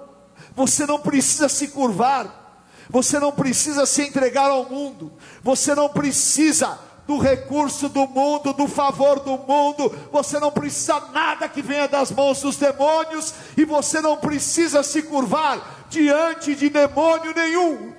você 0.53 0.85
não 0.85 0.99
precisa 0.99 1.47
se 1.47 1.69
curvar, 1.69 2.65
você 2.89 3.17
não 3.17 3.31
precisa 3.31 3.85
se 3.85 4.01
entregar 4.01 4.51
ao 4.51 4.69
mundo, 4.69 5.09
você 5.41 5.73
não 5.73 5.87
precisa 5.87 6.77
do 7.07 7.17
recurso 7.17 7.87
do 7.87 8.05
mundo, 8.05 8.51
do 8.51 8.67
favor 8.67 9.21
do 9.21 9.37
mundo, 9.37 9.95
você 10.11 10.37
não 10.37 10.51
precisa 10.51 10.99
nada 11.13 11.47
que 11.47 11.61
venha 11.61 11.87
das 11.87 12.11
mãos 12.11 12.41
dos 12.41 12.57
demônios, 12.57 13.33
e 13.55 13.63
você 13.63 14.01
não 14.01 14.17
precisa 14.17 14.83
se 14.83 15.01
curvar 15.03 15.87
diante 15.89 16.55
de 16.55 16.67
demônio 16.67 17.33
nenhum, 17.33 17.93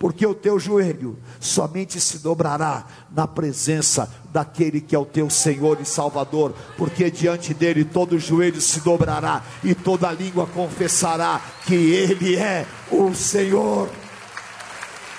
porque 0.00 0.24
o 0.24 0.34
teu 0.34 0.58
joelho 0.58 1.18
somente 1.38 2.00
se 2.00 2.20
dobrará 2.20 2.86
na 3.14 3.28
presença 3.28 4.10
daquele 4.32 4.80
que 4.80 4.96
é 4.96 4.98
o 4.98 5.04
teu 5.04 5.28
Senhor 5.28 5.78
e 5.78 5.84
Salvador, 5.84 6.54
porque 6.78 7.10
diante 7.10 7.52
dele 7.52 7.84
todo 7.84 8.18
joelho 8.18 8.62
se 8.62 8.80
dobrará 8.80 9.44
e 9.62 9.74
toda 9.74 10.10
língua 10.10 10.46
confessará 10.46 11.38
que 11.66 11.74
ele 11.74 12.34
é 12.34 12.66
o 12.90 13.14
Senhor. 13.14 13.90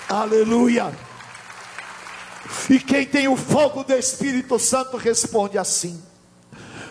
Aleluia. 0.08 0.92
E 2.68 2.80
quem 2.80 3.06
tem 3.06 3.28
o 3.28 3.36
fogo 3.36 3.84
do 3.84 3.92
Espírito 3.92 4.58
Santo 4.58 4.96
responde 4.96 5.58
assim. 5.58 6.02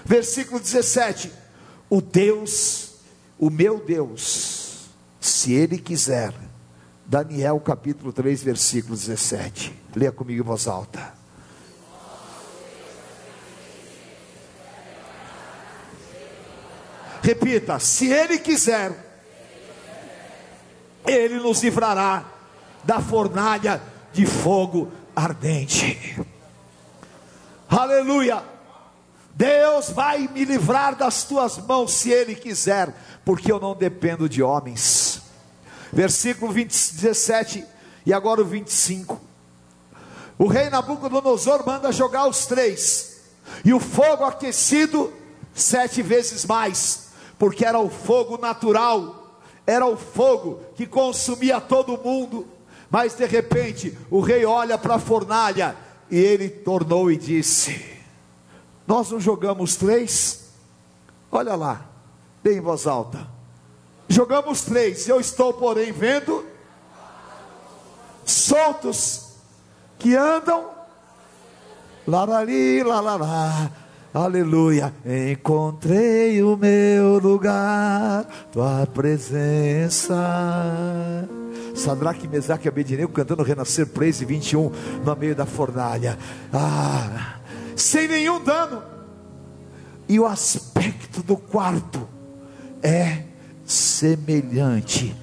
Versículo 0.06 0.62
17: 0.62 1.30
O 1.90 2.00
Deus, 2.02 2.94
o 3.38 3.50
meu 3.50 3.84
Deus, 3.86 4.86
se 5.20 5.52
Ele 5.52 5.78
quiser, 5.78 6.34
Daniel 7.12 7.60
capítulo 7.60 8.14
3, 8.14 8.42
versículo 8.42 8.96
17. 8.96 9.78
Leia 9.94 10.14
comigo 10.14 10.42
em 10.42 10.46
voz 10.46 10.66
alta. 10.66 11.14
Repita: 17.22 17.80
se 17.80 18.10
Ele 18.10 18.40
quiser, 18.40 18.94
Ele 21.06 21.36
nos 21.40 21.62
livrará 21.62 22.24
da 22.82 23.02
fornalha 23.02 23.82
de 24.14 24.26
fogo 24.26 24.90
ardente. 25.14 26.18
Aleluia. 27.68 28.42
Deus 29.36 29.90
vai 29.90 30.30
me 30.30 30.46
livrar 30.46 30.96
das 30.96 31.26
tuas 31.26 31.58
mãos 31.58 31.94
se 31.94 32.10
Ele 32.10 32.36
quiser, 32.36 32.96
porque 33.26 33.52
eu 33.52 33.60
não 33.60 33.76
dependo 33.76 34.30
de 34.30 34.42
homens. 34.42 35.30
Versículo 35.92 36.52
20, 36.52 36.68
17 36.96 37.66
e 38.06 38.14
agora 38.14 38.42
o 38.42 38.46
25. 38.46 39.20
O 40.38 40.48
rei 40.48 40.70
Nabucodonosor 40.70 41.66
manda 41.66 41.92
jogar 41.92 42.28
os 42.28 42.46
três, 42.46 43.22
e 43.64 43.74
o 43.74 43.80
fogo 43.80 44.24
aquecido 44.24 45.14
sete 45.54 46.02
vezes 46.02 46.46
mais, 46.46 47.10
porque 47.38 47.66
era 47.66 47.78
o 47.80 47.90
fogo 47.90 48.38
natural, 48.38 49.40
era 49.68 49.86
o 49.86 49.96
fogo 49.96 50.62
que 50.76 50.88
consumia 50.88 51.62
todo 51.62 51.98
mundo 51.98 52.48
mas 52.92 53.16
de 53.16 53.26
repente 53.26 53.98
o 54.12 54.20
rei 54.20 54.44
olha 54.44 54.78
para 54.78 54.96
a 54.96 55.00
fornalha 55.00 55.78
e 56.10 56.18
ele 56.18 56.50
tornou 56.50 57.10
e 57.10 57.16
disse: 57.16 57.82
Nós 58.86 59.10
não 59.10 59.20
jogamos 59.20 59.78
três? 59.78 60.50
Olha 61.32 61.56
lá, 61.56 61.86
bem 62.44 62.58
em 62.58 62.62
voz 62.62 62.86
alta. 62.86 63.31
Jogamos 64.12 64.64
três, 64.64 65.08
eu 65.08 65.22
estou, 65.22 65.54
porém, 65.54 65.94
vendo 65.94 66.46
soltos 68.26 69.38
que 69.98 70.18
andam 70.18 70.66
larari, 72.06 72.84
lalará, 72.84 73.72
aleluia. 74.14 74.94
Encontrei 75.32 76.44
o 76.44 76.58
meu 76.58 77.20
lugar, 77.20 78.26
tua 78.52 78.86
presença 78.86 80.14
Sadraque, 81.74 82.28
Mesaque 82.28 82.68
e 82.68 82.70
Abednego 82.70 83.14
cantando 83.14 83.44
Renascer 83.44 83.88
Praise 83.88 84.26
21 84.26 84.74
no 85.06 85.16
meio 85.16 85.34
da 85.34 85.46
fornalha. 85.46 86.20
Ah, 86.52 87.38
sem 87.78 88.10
nenhum 88.10 88.44
dano. 88.44 88.84
E 90.10 90.20
o 90.20 90.26
aspecto 90.26 91.24
do 91.24 91.38
quarto 91.38 92.06
é 92.84 93.31
semelhante 93.72 95.16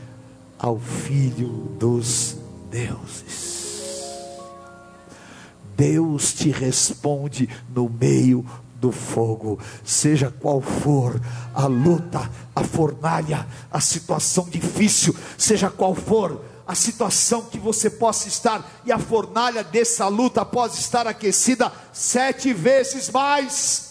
ao 0.58 0.78
filho 0.78 1.48
dos 1.78 2.36
deuses. 2.70 3.58
Deus 5.76 6.32
te 6.32 6.50
responde 6.50 7.48
no 7.72 7.88
meio 7.88 8.44
do 8.74 8.90
fogo, 8.90 9.60
seja 9.84 10.32
qual 10.40 10.60
for 10.60 11.20
a 11.54 11.66
luta, 11.66 12.30
a 12.54 12.64
fornalha, 12.64 13.46
a 13.70 13.80
situação 13.80 14.48
difícil, 14.48 15.14
seja 15.36 15.68
qual 15.70 15.94
for 15.94 16.42
a 16.66 16.74
situação 16.74 17.42
que 17.42 17.58
você 17.58 17.88
possa 17.88 18.28
estar, 18.28 18.80
e 18.84 18.92
a 18.92 18.98
fornalha 18.98 19.62
dessa 19.62 20.08
luta 20.08 20.44
pode 20.44 20.74
estar 20.74 21.06
aquecida 21.06 21.72
sete 21.92 22.52
vezes 22.52 23.10
mais. 23.10 23.87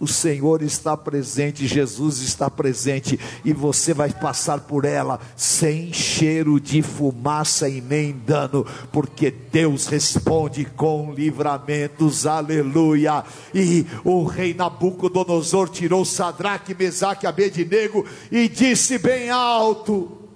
O 0.00 0.06
Senhor 0.06 0.62
está 0.62 0.96
presente, 0.96 1.66
Jesus 1.66 2.20
está 2.20 2.48
presente, 2.48 3.18
e 3.44 3.52
você 3.52 3.92
vai 3.92 4.12
passar 4.12 4.60
por 4.60 4.84
ela 4.84 5.18
sem 5.36 5.92
cheiro 5.92 6.60
de 6.60 6.82
fumaça 6.82 7.68
e 7.68 7.80
nem 7.80 8.12
dano, 8.12 8.64
porque 8.92 9.30
Deus 9.30 9.86
responde 9.86 10.64
com 10.64 11.12
livramentos, 11.12 12.26
aleluia. 12.26 13.24
E 13.52 13.86
o 14.04 14.24
rei 14.24 14.54
Nabucodonosor 14.54 15.68
tirou 15.68 16.04
Sadraque, 16.04 16.74
Mesaque 16.74 17.26
e 17.26 17.28
Abednego 17.28 18.06
e 18.30 18.48
disse 18.48 18.98
bem 18.98 19.30
alto: 19.30 20.28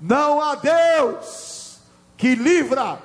Não 0.00 0.40
há 0.40 0.54
Deus 0.54 1.78
que 2.16 2.34
livra 2.34 3.02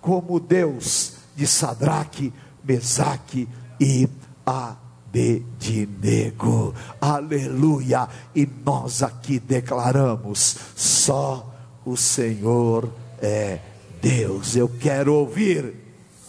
como 0.00 0.38
Deus 0.38 1.14
de 1.34 1.46
Sadraque, 1.46 2.32
Mesaque 2.62 3.48
e 3.80 4.08
Abednego. 4.46 4.87
Abednego, 5.08 6.74
aleluia. 7.00 8.08
E 8.34 8.46
nós 8.64 9.02
aqui 9.02 9.38
declaramos: 9.38 10.56
só 10.76 11.54
o 11.84 11.96
Senhor 11.96 12.90
é 13.20 13.58
Deus. 14.02 14.54
Eu 14.54 14.68
quero 14.68 15.14
ouvir. 15.14 15.74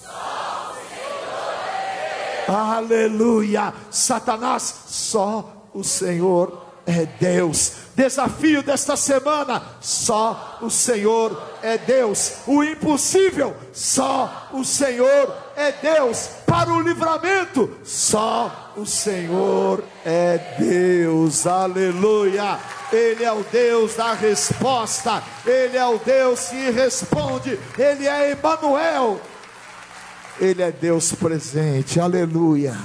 Só 0.01 0.71
o 0.71 0.75
Senhor 0.89 1.53
é 1.67 2.45
Deus. 2.45 2.57
Aleluia. 2.57 3.73
Satanás, 3.91 4.73
só 4.87 5.67
o 5.73 5.83
Senhor 5.83 6.65
é 6.85 7.05
Deus. 7.05 7.73
Desafio 7.95 8.63
desta 8.63 8.95
semana: 8.95 9.61
só 9.81 10.57
o 10.61 10.69
Senhor 10.69 11.37
é 11.61 11.77
Deus. 11.77 12.35
O 12.47 12.63
impossível, 12.63 13.53
só 13.73 14.47
o 14.53 14.63
Senhor 14.63 15.35
é 15.45 15.48
Deus. 15.81 16.29
Para 16.45 16.73
o 16.73 16.81
livramento, 16.81 17.77
só 17.83 18.73
o 18.75 18.85
Senhor 18.85 19.83
é 20.05 20.55
Deus. 20.57 21.45
Aleluia. 21.45 22.59
Ele 22.91 23.23
é 23.23 23.31
o 23.31 23.43
Deus 23.43 23.95
da 23.95 24.13
resposta, 24.13 25.21
Ele 25.45 25.77
é 25.77 25.85
o 25.85 25.99
Deus 25.99 26.47
que 26.47 26.71
responde, 26.71 27.59
Ele 27.77 28.07
é 28.07 28.31
Emmanuel, 28.31 29.21
Ele 30.39 30.63
é 30.63 30.71
Deus 30.71 31.11
presente, 31.13 31.99
aleluia. 31.99 32.75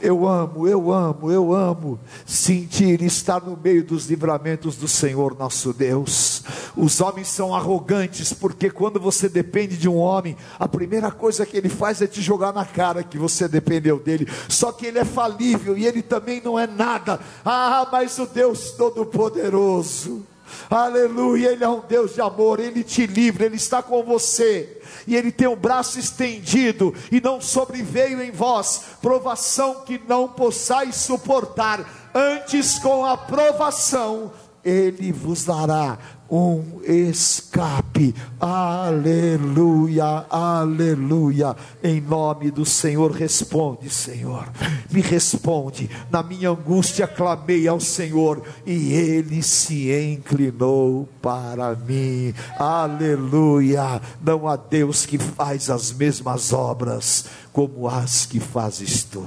Eu 0.00 0.28
amo, 0.28 0.68
eu 0.68 0.92
amo, 0.92 1.32
eu 1.32 1.52
amo 1.52 1.98
sentir 2.24 3.02
estar 3.02 3.42
no 3.42 3.56
meio 3.56 3.84
dos 3.84 4.06
livramentos 4.06 4.76
do 4.76 4.86
Senhor 4.86 5.36
nosso 5.38 5.72
Deus. 5.72 6.42
Os 6.76 7.00
homens 7.00 7.28
são 7.28 7.54
arrogantes, 7.54 8.32
porque 8.32 8.70
quando 8.70 9.00
você 9.00 9.28
depende 9.28 9.76
de 9.76 9.88
um 9.88 9.96
homem, 9.96 10.36
a 10.58 10.68
primeira 10.68 11.10
coisa 11.10 11.46
que 11.46 11.56
ele 11.56 11.68
faz 11.68 12.02
é 12.02 12.06
te 12.06 12.20
jogar 12.20 12.52
na 12.52 12.64
cara 12.64 13.02
que 13.02 13.18
você 13.18 13.48
dependeu 13.48 13.98
dele. 13.98 14.28
Só 14.48 14.70
que 14.70 14.86
ele 14.86 14.98
é 14.98 15.04
falível 15.04 15.76
e 15.76 15.86
ele 15.86 16.02
também 16.02 16.40
não 16.44 16.58
é 16.58 16.66
nada. 16.66 17.18
Ah, 17.44 17.88
mas 17.90 18.18
o 18.18 18.26
Deus 18.26 18.72
Todo-Poderoso 18.72 20.26
Aleluia, 20.68 21.52
Ele 21.52 21.64
é 21.64 21.68
um 21.68 21.80
Deus 21.80 22.14
de 22.14 22.20
amor, 22.20 22.60
Ele 22.60 22.82
te 22.82 23.06
livra, 23.06 23.46
Ele 23.46 23.56
está 23.56 23.82
com 23.82 24.02
você, 24.02 24.80
e 25.06 25.16
Ele 25.16 25.30
tem 25.30 25.46
o 25.46 25.56
braço 25.56 25.98
estendido, 25.98 26.94
e 27.10 27.20
não 27.20 27.40
sobreveio 27.40 28.22
em 28.22 28.30
vós 28.30 28.82
provação 29.00 29.82
que 29.84 30.00
não 30.08 30.28
possais 30.28 30.96
suportar, 30.96 32.10
antes 32.14 32.78
com 32.78 33.04
a 33.04 33.16
provação 33.16 34.32
Ele 34.66 35.12
vos 35.12 35.44
dará 35.44 35.96
um 36.28 36.80
escape. 36.82 38.12
Aleluia, 38.40 40.26
aleluia. 40.28 41.54
Em 41.80 42.00
nome 42.00 42.50
do 42.50 42.64
Senhor, 42.64 43.12
responde, 43.12 43.88
Senhor. 43.88 44.48
Me 44.90 45.00
responde. 45.00 45.88
Na 46.10 46.20
minha 46.20 46.50
angústia 46.50 47.06
clamei 47.06 47.68
ao 47.68 47.78
Senhor 47.78 48.42
e 48.66 48.92
ele 48.92 49.40
se 49.40 49.92
inclinou 49.92 51.08
para 51.22 51.76
mim. 51.76 52.34
Aleluia. 52.58 54.02
Não 54.20 54.48
há 54.48 54.56
Deus 54.56 55.06
que 55.06 55.16
faz 55.16 55.70
as 55.70 55.92
mesmas 55.92 56.52
obras 56.52 57.26
como 57.52 57.86
as 57.86 58.26
que 58.26 58.40
fazes 58.40 59.04
tu. 59.04 59.24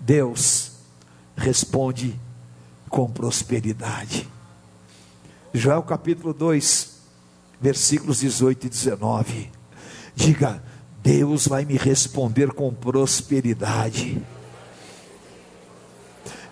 Deus 0.00 0.72
responde 1.36 2.18
com 2.94 3.10
prosperidade. 3.10 4.30
Joel 5.52 5.82
capítulo 5.82 6.32
2, 6.32 7.00
versículos 7.60 8.20
18 8.20 8.66
e 8.66 8.70
19. 8.70 9.50
Diga: 10.14 10.62
Deus 11.02 11.48
vai 11.48 11.64
me 11.64 11.76
responder 11.76 12.52
com 12.52 12.72
prosperidade. 12.72 14.22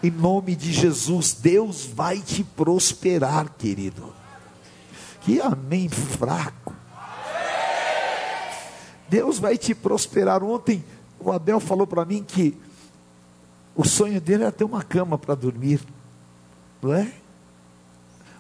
Em 0.03 0.11
nome 0.11 0.57
de 0.57 0.73
Jesus, 0.73 1.33
Deus 1.33 1.87
vai 1.87 2.19
te 2.19 2.43
prosperar, 2.43 3.49
querido. 3.57 4.13
Que 5.21 5.41
amém 5.41 5.89
fraco. 5.89 6.75
Deus 9.09 9.39
vai 9.39 9.57
te 9.57 9.77
prosperar. 9.77 10.43
Ontem 10.43 10.85
o 11.21 11.31
Abel 11.31 11.61
falou 11.61 11.87
para 11.87 12.05
mim 12.05 12.25
que 12.25 12.59
o 13.77 13.85
sonho 13.85 14.21
dele 14.21 14.43
era 14.43 14.51
ter 14.51 14.65
uma 14.65 14.83
cama 14.83 15.17
para 15.17 15.37
dormir 15.37 15.81
não 16.83 16.93
é? 16.93 17.13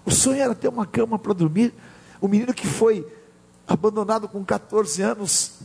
O 0.04 0.10
sonho 0.10 0.42
era 0.42 0.54
ter 0.54 0.68
uma 0.68 0.84
cama 0.84 1.18
para 1.18 1.32
dormir. 1.32 1.72
O 2.20 2.26
menino 2.26 2.52
que 2.52 2.66
foi 2.66 3.06
abandonado 3.66 4.28
com 4.28 4.44
14 4.44 5.00
anos, 5.00 5.60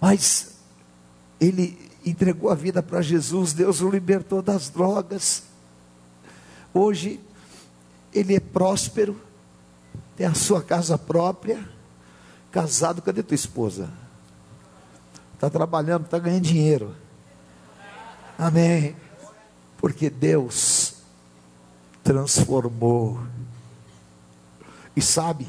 mas 0.00 0.56
ele 1.40 1.90
entregou 2.04 2.50
a 2.50 2.54
vida 2.54 2.82
para 2.82 3.02
Jesus, 3.02 3.52
Deus 3.52 3.80
o 3.80 3.90
libertou 3.90 4.42
das 4.42 4.68
drogas. 4.68 5.44
Hoje 6.72 7.18
ele 8.12 8.34
é 8.34 8.40
próspero, 8.40 9.20
tem 10.16 10.26
a 10.26 10.34
sua 10.34 10.62
casa 10.62 10.98
própria, 10.98 11.66
casado. 12.50 13.02
Cadê 13.02 13.22
tua 13.22 13.34
esposa? 13.34 13.90
Está 15.34 15.48
trabalhando, 15.48 16.04
está 16.04 16.18
ganhando 16.18 16.42
dinheiro. 16.42 16.94
Amém. 18.38 18.94
Porque 19.78 20.10
Deus 20.10 20.79
transformou. 22.02 23.20
E 24.96 25.02
sabe, 25.02 25.46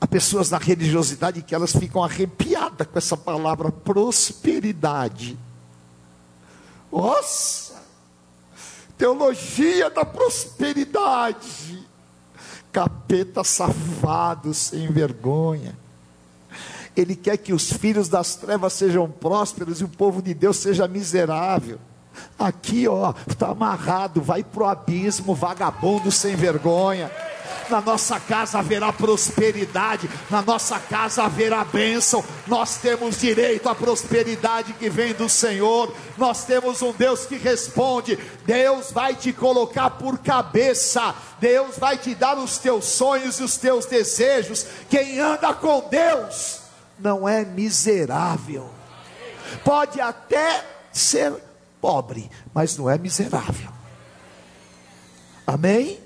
há 0.00 0.06
pessoas 0.06 0.50
na 0.50 0.58
religiosidade 0.58 1.42
que 1.42 1.54
elas 1.54 1.72
ficam 1.72 2.02
arrepiadas 2.02 2.86
com 2.86 2.98
essa 2.98 3.16
palavra 3.16 3.70
prosperidade. 3.70 5.38
Nossa, 6.90 7.82
teologia 8.96 9.90
da 9.90 10.04
prosperidade. 10.04 11.86
Capeta 12.72 13.42
safado, 13.42 14.52
sem 14.52 14.88
vergonha. 14.88 15.76
Ele 16.96 17.14
quer 17.14 17.36
que 17.36 17.52
os 17.52 17.72
filhos 17.72 18.08
das 18.08 18.34
trevas 18.34 18.72
sejam 18.72 19.08
prósperos 19.08 19.80
e 19.80 19.84
o 19.84 19.88
povo 19.88 20.20
de 20.20 20.34
Deus 20.34 20.56
seja 20.56 20.88
miserável. 20.88 21.78
Aqui, 22.38 22.86
ó, 22.86 23.14
está 23.26 23.48
amarrado, 23.48 24.22
vai 24.22 24.44
para 24.44 24.62
o 24.62 24.66
abismo, 24.66 25.34
vagabundo 25.34 26.10
sem 26.10 26.36
vergonha. 26.36 27.10
Na 27.68 27.80
nossa 27.80 28.18
casa 28.18 28.58
haverá 28.58 28.92
prosperidade, 28.92 30.08
na 30.30 30.40
nossa 30.40 30.78
casa 30.78 31.24
haverá 31.24 31.64
bênção. 31.64 32.24
Nós 32.46 32.78
temos 32.78 33.20
direito 33.20 33.68
à 33.68 33.74
prosperidade 33.74 34.72
que 34.72 34.88
vem 34.88 35.12
do 35.12 35.28
Senhor. 35.28 35.92
Nós 36.16 36.44
temos 36.44 36.80
um 36.80 36.92
Deus 36.92 37.26
que 37.26 37.36
responde. 37.36 38.18
Deus 38.46 38.90
vai 38.90 39.14
te 39.14 39.32
colocar 39.32 39.90
por 39.90 40.18
cabeça. 40.18 41.14
Deus 41.38 41.76
vai 41.78 41.98
te 41.98 42.14
dar 42.14 42.38
os 42.38 42.58
teus 42.58 42.86
sonhos 42.86 43.38
e 43.38 43.42
os 43.42 43.56
teus 43.58 43.84
desejos. 43.84 44.66
Quem 44.88 45.20
anda 45.20 45.52
com 45.52 45.86
Deus 45.90 46.60
não 46.98 47.28
é 47.28 47.44
miserável. 47.44 48.70
Pode 49.62 50.00
até 50.00 50.64
ser 50.92 51.34
pobre, 51.80 52.30
mas 52.54 52.76
não 52.76 52.88
é 52.88 52.98
miserável. 52.98 53.70
Amém? 55.46 55.98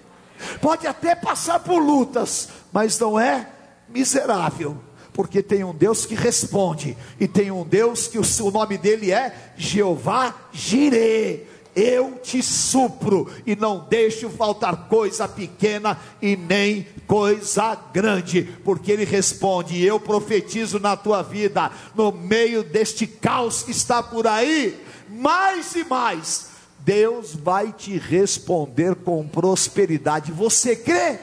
Pode 0.61 0.87
até 0.87 1.15
passar 1.15 1.61
por 1.61 1.79
lutas, 1.79 2.49
mas 2.73 2.99
não 2.99 3.19
é 3.19 3.49
miserável, 3.89 4.77
porque 5.13 5.43
tem 5.43 5.63
um 5.65 5.75
Deus 5.75 6.07
que 6.07 6.15
responde, 6.15 6.97
e 7.19 7.29
tem 7.29 7.51
um 7.51 7.65
Deus 7.65 8.07
que 8.07 8.19
o, 8.19 8.23
o 8.23 8.51
nome 8.51 8.79
dele 8.79 9.13
é 9.13 9.53
Jeová 9.57 10.35
Jireh 10.53 11.47
eu 11.75 12.19
te 12.23 12.43
supro 12.43 13.31
e 13.47 13.57
não 13.57 13.87
deixo 13.89 14.29
faltar 14.29 14.89
coisa 14.89 15.27
pequena 15.27 15.99
e 16.21 16.37
nem 16.37 16.87
coisa 17.07 17.75
grande, 17.93 18.43
porque 18.65 18.93
ele 18.93 19.05
responde: 19.05 19.83
eu 19.83 19.99
profetizo 19.99 20.79
na 20.79 20.97
tua 20.97 21.23
vida, 21.23 21.71
no 21.95 22.13
meio 22.13 22.63
deste 22.63 23.07
caos 23.07 23.63
que 23.63 23.71
está 23.71 24.03
por 24.03 24.27
aí, 24.27 24.79
mais 25.13 25.75
e 25.75 25.85
mais, 25.85 26.49
Deus 26.79 27.35
vai 27.35 27.73
te 27.73 27.97
responder 27.99 28.95
com 28.97 29.27
prosperidade. 29.29 30.33
Você 30.33 30.75
crê? 30.75 31.19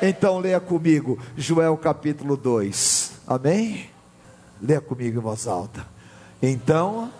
Então 0.00 0.38
leia 0.38 0.60
comigo, 0.60 1.18
Joel 1.36 1.76
capítulo 1.76 2.36
2. 2.36 3.12
Amém? 3.26 3.90
Leia 4.60 4.80
comigo 4.80 5.18
em 5.18 5.22
voz 5.22 5.46
alta. 5.46 5.86
Então, 6.40 7.10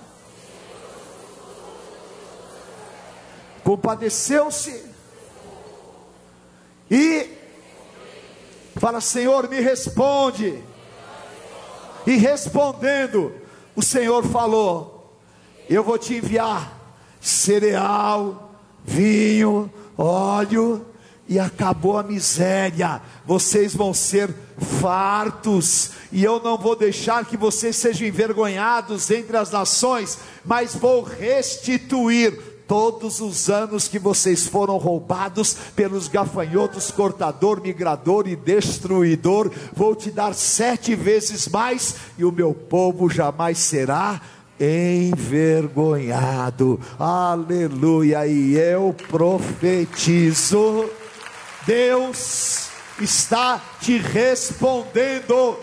compadeceu-se 3.65 4.85
e 6.91 7.31
fala: 8.77 9.01
Senhor, 9.01 9.49
me 9.49 9.61
responde. 9.61 10.63
E 12.07 12.17
respondendo, 12.17 13.35
o 13.75 13.83
Senhor 13.83 14.25
falou: 14.25 14.96
Eu 15.69 15.83
vou 15.83 15.99
te 15.99 16.15
enviar 16.15 16.77
cereal, 17.21 18.53
vinho, 18.85 19.71
óleo, 19.99 20.87
e 21.29 21.39
acabou 21.39 21.99
a 21.99 22.03
miséria. 22.03 23.03
Vocês 23.27 23.75
vão 23.75 23.93
ser 23.93 24.33
fartos, 24.81 25.91
e 26.13 26.23
eu 26.23 26.41
não 26.41 26.57
vou 26.57 26.77
deixar 26.77 27.25
que 27.25 27.37
vocês 27.37 27.75
sejam 27.77 28.07
envergonhados 28.07 29.11
entre 29.11 29.37
as 29.37 29.51
nações, 29.51 30.19
mas 30.45 30.75
vou 30.75 31.03
restituir 31.03 32.57
todos 32.67 33.21
os 33.21 33.49
anos 33.49 33.87
que 33.87 33.99
vocês 33.99 34.47
foram 34.47 34.77
roubados 34.77 35.55
pelos 35.75 36.09
gafanhotos, 36.09 36.91
cortador, 36.91 37.61
migrador 37.61 38.27
e 38.27 38.35
destruidor, 38.35 39.51
vou 39.73 39.95
te 39.95 40.11
dar 40.11 40.35
sete 40.35 40.95
vezes 40.95 41.49
mais, 41.49 41.95
e 42.19 42.25
o 42.25 42.33
meu 42.33 42.53
povo 42.53 43.09
jamais 43.09 43.59
será 43.59 44.21
envergonhado. 44.61 46.81
Aleluia! 46.99 48.27
E 48.27 48.57
eu 48.57 48.95
profetizo, 49.09 50.91
Deus 51.67 52.69
está 53.01 53.63
te 53.81 53.97
respondendo. 53.99 55.59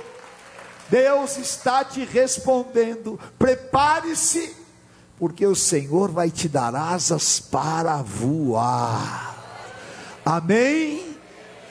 Deus 0.89 1.38
está 1.38 1.84
te 1.84 2.06
respondendo. 2.06 3.19
Prepare-se 3.39 4.56
porque 5.17 5.45
o 5.45 5.56
Senhor 5.56 6.12
vai 6.12 6.29
te 6.29 6.49
dar 6.49 6.75
asas 6.75 7.39
para 7.39 7.97
voar. 7.97 9.34
Amém? 10.25 11.17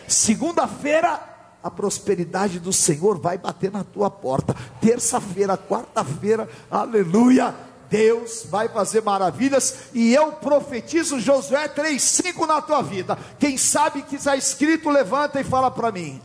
Segunda-feira, 0.08 1.31
a 1.62 1.70
prosperidade 1.70 2.58
do 2.58 2.72
Senhor 2.72 3.18
vai 3.18 3.38
bater 3.38 3.70
na 3.70 3.84
tua 3.84 4.10
porta. 4.10 4.54
Terça-feira, 4.80 5.56
quarta-feira, 5.56 6.48
aleluia. 6.70 7.54
Deus 7.88 8.46
vai 8.48 8.68
fazer 8.70 9.02
maravilhas 9.02 9.90
e 9.92 10.14
eu 10.14 10.32
profetizo 10.32 11.20
Josué 11.20 11.68
3:5 11.68 12.46
na 12.46 12.62
tua 12.62 12.82
vida. 12.82 13.18
Quem 13.38 13.58
sabe 13.58 14.02
que 14.02 14.16
está 14.16 14.34
escrito, 14.34 14.88
levanta 14.88 15.38
e 15.38 15.44
fala 15.44 15.70
para 15.70 15.92
mim. 15.92 16.20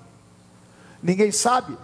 Ninguém 1.04 1.32
sabe? 1.32 1.78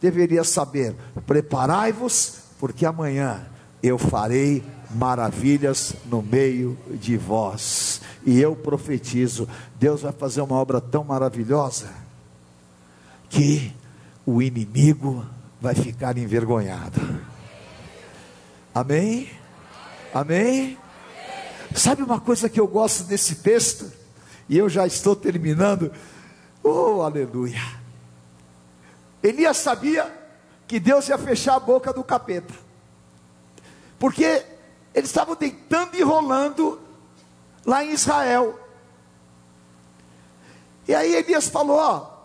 Deveria 0.00 0.44
saber. 0.44 0.96
Preparai-vos, 1.26 2.38
porque 2.58 2.86
amanhã 2.86 3.46
eu 3.82 3.98
farei 3.98 4.64
maravilhas 4.90 5.92
no 6.06 6.22
meio 6.22 6.78
de 6.90 7.18
vós. 7.18 8.00
E 8.24 8.40
eu 8.40 8.56
profetizo: 8.56 9.46
Deus 9.78 10.00
vai 10.00 10.12
fazer 10.12 10.40
uma 10.40 10.56
obra 10.56 10.80
tão 10.80 11.04
maravilhosa 11.04 12.07
que 13.28 13.74
o 14.24 14.42
inimigo 14.42 15.24
vai 15.60 15.74
ficar 15.74 16.16
envergonhado. 16.16 17.00
Amém? 18.74 19.30
Amém? 20.12 20.78
Sabe 21.74 22.02
uma 22.02 22.20
coisa 22.20 22.48
que 22.48 22.60
eu 22.60 22.66
gosto 22.66 23.04
desse 23.04 23.36
texto? 23.36 23.90
E 24.48 24.56
eu 24.56 24.68
já 24.68 24.86
estou 24.86 25.14
terminando. 25.14 25.92
Oh, 26.62 27.02
aleluia. 27.02 27.60
Elias 29.22 29.56
sabia 29.58 30.12
que 30.66 30.78
Deus 30.78 31.08
ia 31.08 31.18
fechar 31.18 31.56
a 31.56 31.60
boca 31.60 31.92
do 31.92 32.04
capeta. 32.04 32.54
Porque 33.98 34.44
eles 34.94 35.10
estavam 35.10 35.34
deitando 35.34 35.96
e 35.96 36.02
rolando 36.02 36.80
lá 37.66 37.84
em 37.84 37.92
Israel. 37.92 38.58
E 40.86 40.94
aí 40.94 41.14
Elias 41.14 41.48
falou: 41.48 41.76
Ó, 41.76 42.17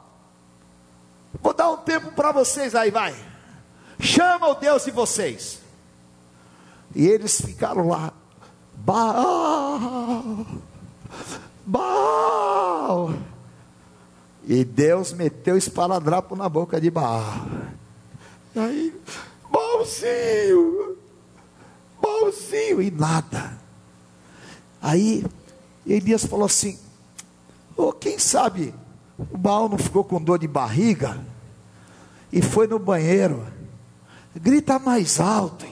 vou 1.42 1.54
dar 1.54 1.72
um 1.72 1.78
tempo 1.78 2.12
para 2.12 2.32
vocês 2.32 2.76
aí, 2.76 2.92
vai. 2.92 3.16
Chama 4.00 4.48
o 4.50 4.56
Deus 4.56 4.86
de 4.86 4.92
vocês. 4.92 5.60
E 6.96 7.08
eles 7.08 7.42
ficaram 7.42 7.88
lá. 7.88 8.14
Baal, 8.76 10.46
Baal. 11.66 13.14
E 14.46 14.66
Deus 14.66 15.14
meteu 15.14 15.58
esparadrapo 15.58 16.36
na 16.36 16.50
boca 16.50 16.82
de 16.82 16.92
Baal. 16.92 17.48
E 18.54 18.60
aí, 18.60 19.02
Baalzinho, 19.50 20.98
Baalzinho, 22.02 22.82
e 22.82 22.92
nada. 22.92 23.58
Aí 24.82 25.26
Elias 25.88 26.26
falou 26.26 26.46
assim: 26.46 26.78
oh, 27.78 27.94
quem 27.94 28.20
sabe 28.20 28.74
o 29.18 29.38
Baal 29.38 29.70
não 29.70 29.78
ficou 29.78 30.04
com 30.04 30.22
dor 30.22 30.40
de 30.40 30.48
barriga 30.48 31.24
e 32.32 32.42
foi 32.42 32.68
no 32.68 32.80
banheiro, 32.80 33.46
grita 34.36 34.80
mais 34.80 35.20
alto. 35.20 35.66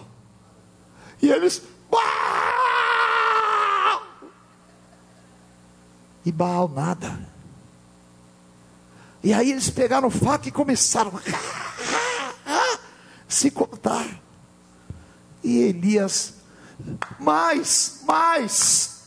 E 1.22 1.30
eles, 1.30 1.62
Baal! 1.90 4.04
E 6.24 6.32
Baal 6.32 6.68
nada. 6.68 7.32
E 9.24 9.34
aí 9.34 9.52
eles 9.52 9.70
pegaram 9.70 10.10
faca 10.10 10.48
e 10.48 10.52
começaram 10.52 11.12
a 11.16 11.22
se 13.28 13.50
cortar. 13.50 14.08
E 15.44 15.58
Elias, 15.58 16.36
mais, 17.20 18.02
mais. 18.06 19.02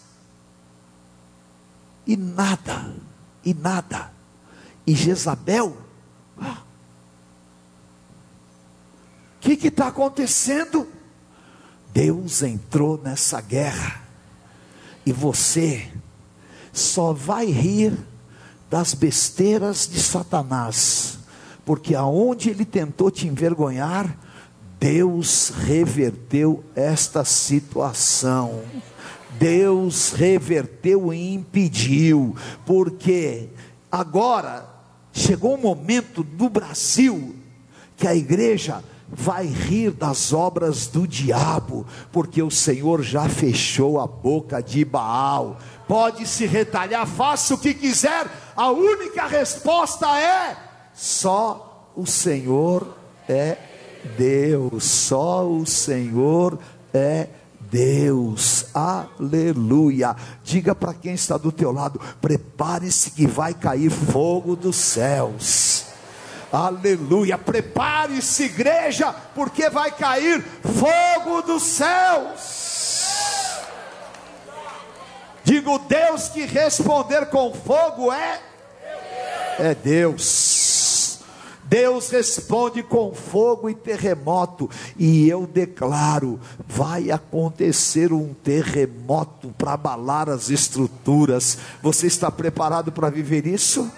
E 2.07 2.17
nada, 2.17 2.95
e 3.45 3.55
nada. 3.55 4.14
E 4.87 4.95
Jezabel, 4.95 5.77
o 6.39 6.57
que 9.41 9.69
está 9.69 9.89
acontecendo? 9.89 10.87
Deus 11.93 12.43
entrou 12.43 13.01
nessa 13.03 13.41
guerra, 13.41 14.03
e 15.07 15.13
você 15.13 15.91
só 16.73 17.13
vai 17.13 17.47
rir 17.47 17.97
das 18.69 18.95
besteiras 18.95 19.87
de 19.87 20.01
Satanás, 20.01 21.19
porque 21.65 21.95
aonde 21.95 22.51
ele 22.51 22.65
tentou 22.65 23.11
te 23.11 23.29
envergonhar, 23.29 24.19
Deus 24.81 25.51
reverteu 25.51 26.65
esta 26.75 27.25
situação. 27.25 28.63
Deus 29.39 30.13
reverteu 30.13 31.13
e 31.13 31.35
impediu, 31.35 32.37
porque 32.67 33.49
agora 33.91 34.74
chegou 35.15 35.55
o 35.55 35.61
momento 35.61 36.25
do 36.25 36.51
Brasil 36.51 37.37
que 37.97 38.07
a 38.07 38.15
igreja 38.15 38.83
vai 39.09 39.47
rir 39.47 39.93
das 39.93 40.33
obras 40.33 40.89
do 40.89 41.07
diabo, 41.07 41.87
porque 42.11 42.43
o 42.43 42.51
Senhor 42.51 43.01
já 43.03 43.29
fechou 43.29 44.01
a 44.01 44.07
boca 44.07 44.61
de 44.61 44.85
Baal. 44.85 45.59
Pode 45.87 46.27
se 46.27 46.47
retalhar, 46.47 47.07
faça 47.07 47.55
o 47.55 47.59
que 47.59 47.73
quiser, 47.73 48.27
a 48.57 48.71
única 48.71 49.27
resposta 49.27 50.19
é: 50.19 50.57
só 50.93 51.93
o 51.95 52.07
Senhor 52.07 52.97
é 53.29 53.57
Deus, 54.19 54.83
só 54.83 55.49
o 55.49 55.65
Senhor 55.65 56.59
é 56.93 57.25
Deus, 57.25 57.44
aleluia. 58.73 60.15
Diga 60.43 60.75
para 60.75 60.95
quem 60.95 61.15
está 61.15 61.37
do 61.37 61.51
teu 61.51 61.73
lado: 61.73 62.01
prepare-se 62.21 63.11
que 63.11 63.27
vai 63.27 63.55
cair 63.55 63.91
fogo 63.91 64.55
dos 64.55 64.77
céus. 64.77 65.87
Aleluia, 66.53 67.37
prepare-se, 67.37 68.45
igreja, 68.45 69.13
porque 69.35 69.69
vai 69.69 69.91
cair 69.91 70.41
fogo 70.63 71.43
dos 71.43 71.63
céus. 71.63 72.65
Digo, 75.43 75.79
Deus 75.81 76.29
que 76.29 76.47
responder 76.47 77.27
com 77.27 77.53
fogo 77.53 78.13
é 78.13 78.41
é 79.59 79.75
Deus. 79.75 80.54
Deus 81.75 82.09
responde 82.11 82.85
com 82.85 83.13
fogo 83.13 83.69
e 83.69 83.75
terremoto, 83.75 84.71
e 84.97 85.29
eu 85.29 85.45
declaro: 85.45 86.39
vai 86.69 87.11
acontecer 87.11 88.13
um 88.13 88.33
terremoto 88.33 89.53
para 89.59 89.73
abalar 89.73 90.29
as 90.29 90.51
estruturas. 90.51 91.59
Você 91.83 92.07
está 92.07 92.31
preparado 92.31 92.93
para 92.93 93.11
viver 93.11 93.45
isso? 93.45 93.91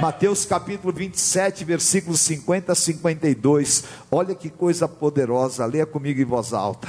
Mateus 0.00 0.46
capítulo 0.46 0.90
27, 0.90 1.66
versículos 1.66 2.20
50 2.20 2.72
a 2.72 2.74
52. 2.74 3.84
Olha 4.10 4.34
que 4.34 4.48
coisa 4.48 4.88
poderosa, 4.88 5.66
leia 5.66 5.84
comigo 5.84 6.18
em 6.18 6.24
voz 6.24 6.54
alta. 6.54 6.88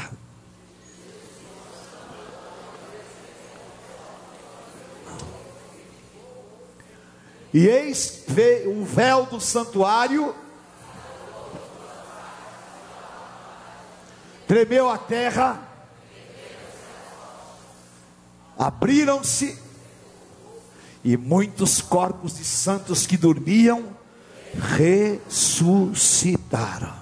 E 7.56 7.68
eis 7.70 8.26
o 8.68 8.84
véu 8.84 9.26
do 9.28 9.40
santuário 9.40 10.36
tremeu 14.46 14.90
a 14.90 14.98
terra, 14.98 15.66
abriram-se 18.60 19.58
e 21.02 21.16
muitos 21.16 21.80
corpos 21.80 22.36
de 22.36 22.44
santos 22.44 23.08
que 23.08 23.16
dormiam 23.16 23.96
ressuscitaram. 24.78 26.94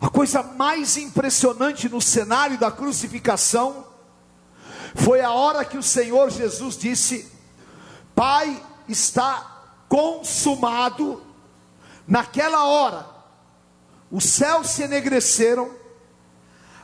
A 0.00 0.08
coisa 0.08 0.42
mais 0.42 0.96
impressionante 0.96 1.90
no 1.90 2.00
cenário 2.00 2.56
da 2.56 2.72
crucificação 2.72 3.86
foi 4.94 5.20
a 5.20 5.30
hora 5.30 5.62
que 5.62 5.76
o 5.76 5.82
Senhor 5.82 6.30
Jesus 6.30 6.78
disse: 6.78 7.30
Pai, 8.14 8.64
está 8.88 9.58
consumado. 9.88 11.22
Naquela 12.06 12.64
hora, 12.64 13.06
os 14.10 14.24
céus 14.24 14.70
se 14.70 14.82
enegreceram, 14.82 15.70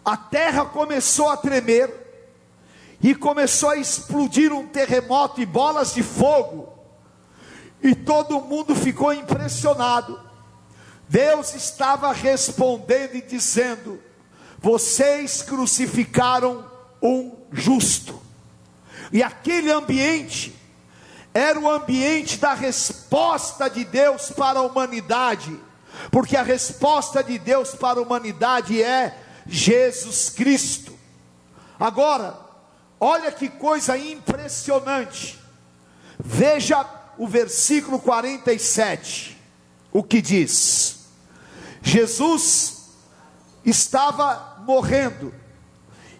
a 0.05 0.17
terra 0.17 0.67
começou 0.67 1.31
a 1.31 1.37
tremer, 1.37 2.05
e 3.03 3.14
começou 3.14 3.69
a 3.69 3.77
explodir 3.77 4.51
um 4.51 4.67
terremoto 4.67 5.38
e 5.38 5.45
bolas 5.45 5.93
de 5.93 6.03
fogo, 6.03 6.73
e 7.83 7.95
todo 7.95 8.40
mundo 8.40 8.75
ficou 8.75 9.12
impressionado. 9.12 10.19
Deus 11.07 11.55
estava 11.55 12.12
respondendo 12.12 13.14
e 13.14 13.21
dizendo: 13.21 14.01
Vocês 14.59 15.43
crucificaram 15.43 16.64
um 17.03 17.33
justo, 17.53 18.19
e 19.12 19.23
aquele 19.23 19.71
ambiente 19.71 20.55
era 21.35 21.59
o 21.59 21.68
ambiente 21.68 22.38
da 22.38 22.55
resposta 22.55 23.68
de 23.68 23.85
Deus 23.85 24.31
para 24.31 24.61
a 24.61 24.62
humanidade, 24.62 25.61
porque 26.12 26.37
a 26.37 26.44
resposta 26.44 27.25
de 27.25 27.37
Deus 27.40 27.75
para 27.75 27.99
a 27.99 28.03
humanidade 28.03 28.81
é 28.81 29.18
Jesus 29.44 30.31
Cristo. 30.31 30.97
Agora, 31.79 32.38
olha 33.01 33.33
que 33.33 33.49
coisa 33.49 33.99
impressionante, 33.99 35.37
veja 36.20 36.87
o 37.18 37.27
versículo 37.27 37.99
47, 37.99 39.37
o 39.92 40.05
que 40.05 40.23
diz: 40.23 41.01
Jesus 41.83 42.90
estava 43.64 44.62
morrendo, 44.64 45.35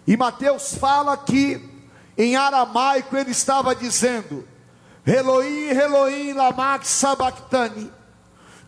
e 0.05 0.17
Mateus 0.17 0.75
fala 0.75 1.15
que 1.15 1.69
em 2.17 2.35
aramaico 2.35 3.15
ele 3.15 3.31
estava 3.31 3.73
dizendo: 3.73 4.45
Elohim, 5.05 5.69
Elohim, 5.69 6.33
lama 6.33 6.79
sabachthani. 6.83 7.91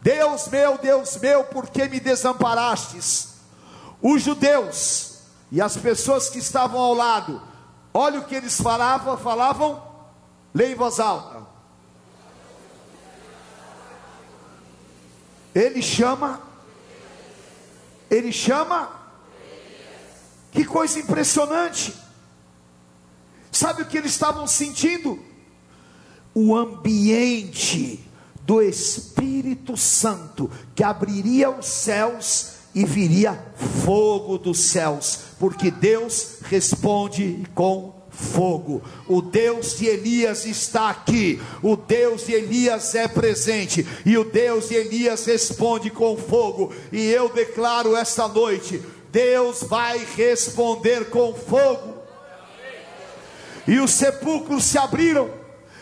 Deus 0.02 0.48
meu, 0.48 0.78
Deus 0.78 1.18
meu, 1.18 1.44
por 1.46 1.70
que 1.70 1.88
me 1.88 2.00
desamparastes? 2.00 3.36
Os 4.02 4.22
judeus 4.22 5.18
e 5.52 5.60
as 5.60 5.76
pessoas 5.76 6.30
que 6.30 6.38
estavam 6.38 6.80
ao 6.80 6.94
lado, 6.94 7.42
olha 7.94 8.20
o 8.20 8.26
que 8.26 8.36
eles 8.36 8.62
falavam, 8.62 9.18
falavam, 9.18 9.82
leia 10.54 10.74
em 10.74 10.76
voz 10.76 11.00
alta. 11.00 11.48
Ele 15.56 15.82
chama, 15.82 16.40
ele 18.12 18.32
chama, 18.32 18.92
que 20.52 20.64
coisa 20.64 21.00
impressionante. 21.00 21.96
Sabe 23.52 23.82
o 23.82 23.86
que 23.86 23.98
eles 23.98 24.12
estavam 24.12 24.46
sentindo? 24.46 25.20
O 26.40 26.56
ambiente 26.56 28.00
do 28.46 28.62
Espírito 28.62 29.76
Santo 29.76 30.52
que 30.76 30.84
abriria 30.84 31.50
os 31.50 31.66
céus 31.66 32.58
e 32.76 32.86
viria 32.86 33.44
fogo 33.84 34.38
dos 34.38 34.60
céus, 34.60 35.18
porque 35.40 35.72
Deus 35.72 36.42
responde 36.44 37.44
com 37.56 37.96
fogo. 38.12 38.84
O 39.08 39.20
Deus 39.20 39.80
de 39.80 39.88
Elias 39.88 40.46
está 40.46 40.92
aqui. 40.92 41.42
O 41.64 41.76
Deus 41.76 42.28
de 42.28 42.34
Elias 42.34 42.94
é 42.94 43.08
presente. 43.08 43.84
E 44.06 44.16
o 44.16 44.24
Deus 44.24 44.70
de 44.70 44.76
Elias 44.76 45.26
responde 45.26 45.90
com 45.90 46.16
fogo. 46.16 46.72
E 46.92 47.04
eu 47.10 47.30
declaro 47.30 47.96
esta 47.96 48.28
noite: 48.28 48.80
Deus 49.12 49.64
vai 49.64 50.06
responder 50.16 51.10
com 51.10 51.34
fogo. 51.34 51.98
E 53.68 53.80
os 53.80 53.90
sepulcros 53.90 54.66
se 54.66 54.78
abriram. 54.78 55.37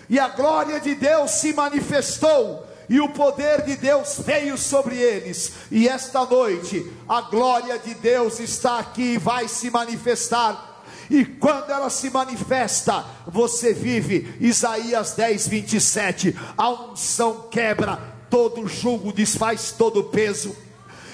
E 0.10 0.20
a 0.20 0.28
glória 0.28 0.80
de 0.80 0.96
Deus 0.96 1.32
se 1.32 1.54
manifestou 1.54 2.66
e 2.88 3.00
o 3.00 3.10
poder 3.10 3.64
de 3.64 3.76
Deus 3.76 4.20
veio 4.20 4.58
sobre 4.58 4.96
eles. 4.96 5.54
E 5.72 5.88
esta 5.88 6.26
noite, 6.26 6.86
a 7.08 7.22
glória 7.22 7.80
de 7.80 7.94
Deus 7.96 8.40
está 8.40 8.80
aqui 8.80 9.14
e 9.14 9.18
vai 9.18 9.48
se 9.48 9.70
manifestar 9.72 10.76
e 11.10 11.24
quando 11.24 11.70
ela 11.70 11.90
se 11.90 12.10
manifesta, 12.10 13.06
você 13.28 13.74
vive 13.74 14.36
Isaías 14.40 15.14
10, 15.14 15.48
27. 15.48 16.36
A 16.58 16.70
unção 16.70 17.48
quebra 17.50 18.00
todo 18.30 18.68
jugo, 18.68 19.14
desfaz 19.14 19.72
todo 19.72 20.06
peso. 20.06 20.56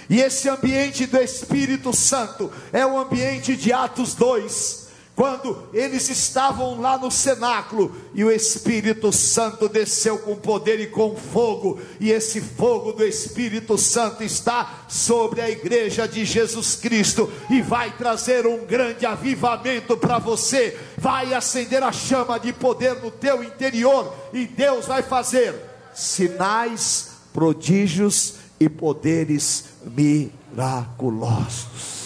E 0.09 0.19
esse 0.19 0.49
ambiente 0.49 1.05
do 1.05 1.17
Espírito 1.17 1.95
Santo 1.95 2.51
é 2.71 2.85
o 2.85 2.97
ambiente 2.97 3.55
de 3.55 3.71
Atos 3.71 4.13
2 4.15 4.80
quando 5.21 5.69
eles 5.71 6.09
estavam 6.09 6.81
lá 6.81 6.97
no 6.97 7.11
cenáculo 7.11 7.95
e 8.11 8.23
o 8.23 8.31
Espírito 8.31 9.11
Santo 9.11 9.69
desceu 9.69 10.17
com 10.17 10.35
poder 10.35 10.79
e 10.79 10.87
com 10.87 11.15
fogo, 11.15 11.79
e 11.99 12.09
esse 12.09 12.41
fogo 12.41 12.91
do 12.91 13.05
Espírito 13.05 13.77
Santo 13.77 14.23
está 14.23 14.83
sobre 14.87 15.39
a 15.39 15.47
igreja 15.47 16.07
de 16.07 16.25
Jesus 16.25 16.73
Cristo 16.73 17.31
e 17.51 17.61
vai 17.61 17.91
trazer 17.91 18.47
um 18.47 18.65
grande 18.65 19.05
avivamento 19.05 19.95
para 19.95 20.17
você, 20.17 20.75
vai 20.97 21.35
acender 21.35 21.83
a 21.83 21.91
chama 21.91 22.39
de 22.39 22.51
poder 22.51 22.95
no 22.95 23.11
teu 23.11 23.43
interior 23.43 24.11
e 24.33 24.47
Deus 24.47 24.87
vai 24.87 25.03
fazer 25.03 25.53
sinais, 25.93 27.11
prodígios 27.31 28.37
e 28.59 28.67
poderes 28.67 29.65
miraculosos. 29.85 32.00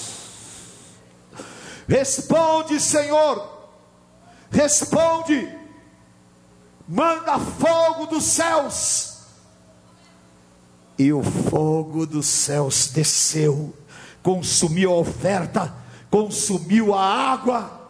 Responde, 1.87 2.79
Senhor, 2.79 3.47
responde, 4.49 5.47
manda 6.87 7.37
fogo 7.39 8.07
dos 8.07 8.23
céus. 8.23 9.13
E 10.97 11.11
o 11.11 11.21
fogo 11.21 12.05
dos 12.05 12.25
céus 12.25 12.87
desceu, 12.87 13.73
consumiu 14.23 14.91
a 14.91 14.95
oferta, 14.95 15.73
consumiu 16.09 16.93
a 16.93 17.03
água. 17.03 17.81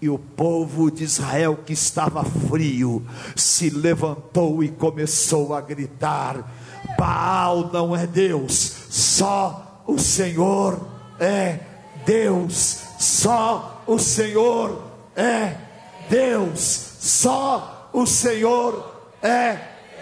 E 0.00 0.08
o 0.08 0.18
povo 0.18 0.90
de 0.90 1.04
Israel 1.04 1.58
que 1.64 1.72
estava 1.72 2.24
frio 2.24 3.06
se 3.36 3.70
levantou 3.70 4.62
e 4.62 4.68
começou 4.68 5.54
a 5.54 5.60
gritar: 5.60 6.52
Baal 6.98 7.70
não 7.72 7.96
é 7.96 8.06
Deus, 8.06 8.52
só 8.90 9.82
o 9.86 9.98
Senhor 9.98 10.86
é 11.18 11.60
Deus. 12.04 12.81
Só 13.02 13.82
o 13.84 13.98
Senhor 13.98 14.80
é 15.16 15.56
Deus. 16.08 16.60
Só 17.00 17.88
o 17.92 18.06
Senhor 18.06 18.94
é 19.20 19.58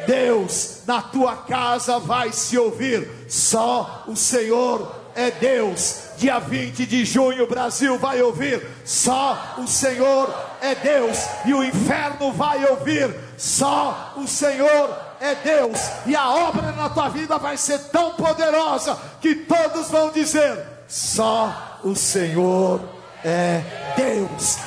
Deus. 0.07 0.83
Na 0.87 1.01
tua 1.01 1.35
casa 1.35 1.99
vai 1.99 2.31
se 2.31 2.59
ouvir. 2.59 3.11
Só 3.27 4.05
o 4.07 4.15
Senhor 4.15 4.95
é 5.15 5.31
Deus. 5.31 6.11
Dia 6.19 6.39
20 6.39 6.85
de 6.85 7.07
junho, 7.07 7.45
o 7.45 7.49
Brasil 7.49 7.99
vai 7.99 8.21
ouvir. 8.21 8.69
Só 8.85 9.55
o 9.57 9.67
Senhor 9.67 10.29
é 10.61 10.75
Deus. 10.75 11.17
E 11.47 11.55
o 11.55 11.65
inferno 11.65 12.31
vai 12.33 12.67
ouvir. 12.67 13.19
Só 13.39 14.13
o 14.19 14.29
Senhor 14.29 14.95
é 15.19 15.35
Deus. 15.37 15.81
E 16.05 16.15
a 16.15 16.29
obra 16.29 16.73
na 16.73 16.91
tua 16.91 17.09
vida 17.09 17.39
vai 17.39 17.57
ser 17.57 17.79
tão 17.85 18.13
poderosa 18.13 18.95
que 19.23 19.37
todos 19.37 19.89
vão 19.89 20.11
dizer: 20.11 20.67
só 20.87 21.70
o 21.85 21.95
Senhor 21.95 22.81
é 23.25 23.63
Deus. 23.97 24.59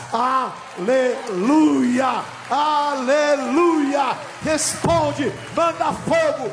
Aleluia! 0.78 2.24
Aleluia! 2.50 4.18
Responde, 4.44 5.32
manda 5.56 5.94
fogo, 5.94 6.52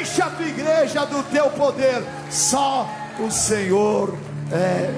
enche 0.00 0.22
a 0.22 0.30
tua 0.30 0.46
igreja 0.46 1.04
do 1.06 1.22
teu 1.24 1.50
poder. 1.50 2.02
Só 2.30 2.88
o 3.18 3.30
Senhor 3.30 4.16
é 4.52 4.90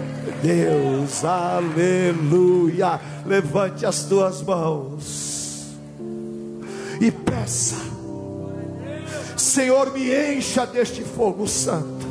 Deus. 0.42 1.24
Aleluia! 1.24 3.00
Levante 3.24 3.86
as 3.86 4.04
tuas 4.04 4.42
mãos 4.42 5.76
e 7.00 7.10
peça. 7.10 7.76
Senhor, 9.36 9.92
me 9.92 10.36
encha 10.36 10.66
deste 10.66 11.02
fogo 11.02 11.48
santo. 11.48 12.06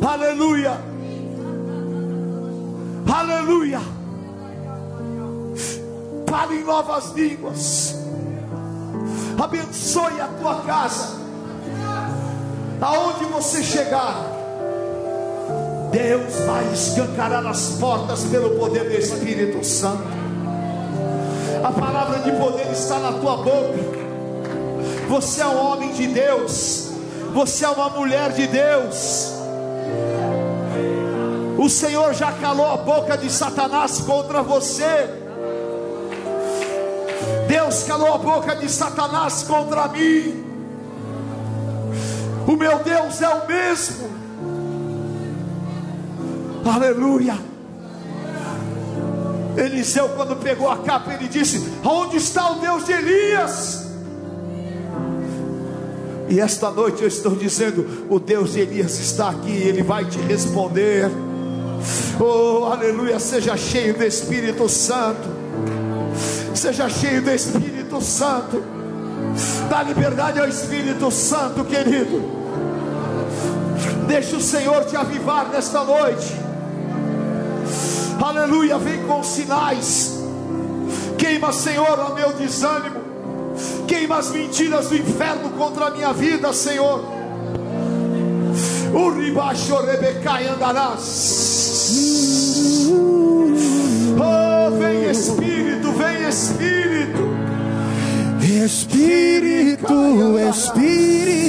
Aleluia! 0.00 0.95
Aleluia. 3.12 3.80
Fale 6.28 6.56
em 6.56 6.64
novas 6.64 7.12
línguas. 7.12 7.94
Abençoe 9.42 10.20
a 10.20 10.28
tua 10.40 10.62
casa. 10.62 11.16
Aonde 12.80 13.24
você 13.26 13.62
chegar, 13.62 14.14
Deus 15.90 16.34
vai 16.46 16.72
escancarar 16.72 17.46
as 17.46 17.70
portas 17.80 18.24
pelo 18.24 18.58
poder 18.58 18.84
do 18.84 18.92
Espírito 18.92 19.64
Santo. 19.64 20.04
A 21.62 21.72
palavra 21.72 22.18
de 22.18 22.32
poder 22.32 22.70
está 22.70 22.98
na 22.98 23.12
tua 23.12 23.36
boca. 23.38 23.96
Você 25.08 25.40
é 25.40 25.46
um 25.46 25.64
homem 25.64 25.92
de 25.92 26.06
Deus. 26.08 26.90
Você 27.32 27.64
é 27.64 27.68
uma 27.68 27.88
mulher 27.90 28.32
de 28.32 28.46
Deus. 28.46 29.32
O 31.58 31.68
Senhor 31.70 32.12
já 32.12 32.32
calou 32.32 32.66
a 32.66 32.76
boca 32.76 33.16
de 33.16 33.30
Satanás 33.30 34.00
contra 34.00 34.42
você. 34.42 35.08
Deus 37.48 37.82
calou 37.84 38.12
a 38.12 38.18
boca 38.18 38.54
de 38.56 38.68
Satanás 38.68 39.42
contra 39.42 39.88
mim. 39.88 40.44
O 42.46 42.56
meu 42.56 42.78
Deus 42.80 43.22
é 43.22 43.28
o 43.28 43.46
mesmo. 43.46 44.10
Aleluia. 46.64 47.38
Eliseu, 49.56 50.10
quando 50.10 50.36
pegou 50.36 50.70
a 50.70 50.78
capa, 50.78 51.14
ele 51.14 51.28
disse: 51.28 51.72
Onde 51.82 52.18
está 52.18 52.50
o 52.52 52.56
Deus 52.56 52.84
de 52.84 52.92
Elias? 52.92 53.86
E 56.28 56.40
esta 56.40 56.70
noite 56.70 57.02
eu 57.02 57.08
estou 57.08 57.34
dizendo: 57.34 58.06
O 58.10 58.20
Deus 58.20 58.52
de 58.52 58.60
Elias 58.60 58.98
está 58.98 59.30
aqui, 59.30 59.50
ele 59.50 59.82
vai 59.82 60.04
te 60.04 60.18
responder. 60.18 61.10
Oh, 62.20 62.64
aleluia, 62.64 63.18
seja 63.18 63.56
cheio 63.56 63.94
do 63.94 64.04
Espírito 64.04 64.68
Santo. 64.68 65.28
Seja 66.54 66.88
cheio 66.88 67.22
do 67.22 67.30
Espírito 67.30 68.00
Santo. 68.00 68.62
Dá 69.68 69.82
liberdade 69.82 70.38
ao 70.38 70.48
Espírito 70.48 71.10
Santo, 71.10 71.64
querido. 71.64 72.22
Deixa 74.06 74.36
o 74.36 74.40
Senhor 74.40 74.84
te 74.84 74.96
avivar 74.96 75.48
nesta 75.48 75.82
noite. 75.84 76.34
Aleluia, 78.22 78.78
vem 78.78 79.02
com 79.02 79.22
sinais. 79.22 80.18
Queima, 81.18 81.52
Senhor, 81.52 81.98
o 81.98 82.14
meu 82.14 82.32
desânimo. 82.32 83.00
Queima 83.86 84.18
as 84.18 84.30
mentiras 84.30 84.88
do 84.88 84.96
inferno 84.96 85.50
contra 85.50 85.86
a 85.86 85.90
minha 85.90 86.12
vida, 86.12 86.52
Senhor. 86.52 87.04
O 88.94 89.10
ribaixo 89.10 89.76
rebecai 89.76 90.46
andarás. 90.48 91.65
Oh, 94.18 94.70
vem 94.78 95.10
Espírito, 95.10 95.92
vem 95.92 96.28
Espírito. 96.28 97.28
Espírito, 98.64 100.38
Espírito. 100.50 101.45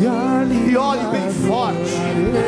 E 0.00 0.76
olhe 0.76 1.04
bem 1.10 1.30
forte. 1.30 2.47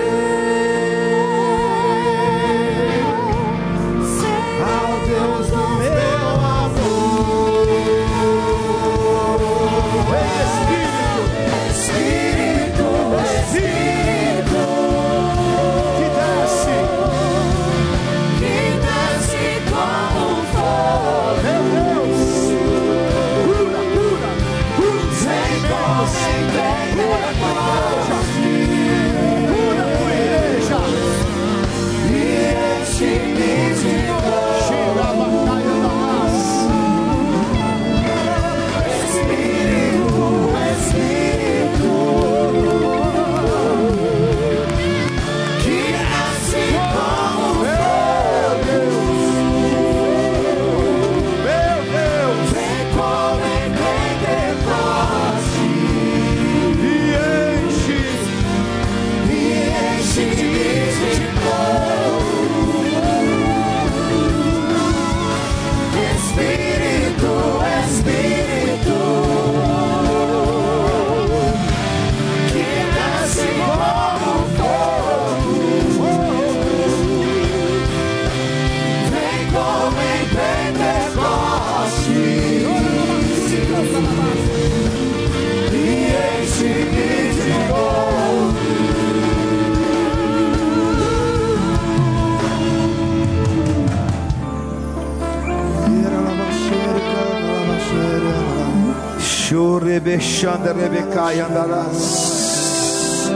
Rebexanda 100.41 100.73
Rebecai 100.73 101.41
andarás. 101.41 103.29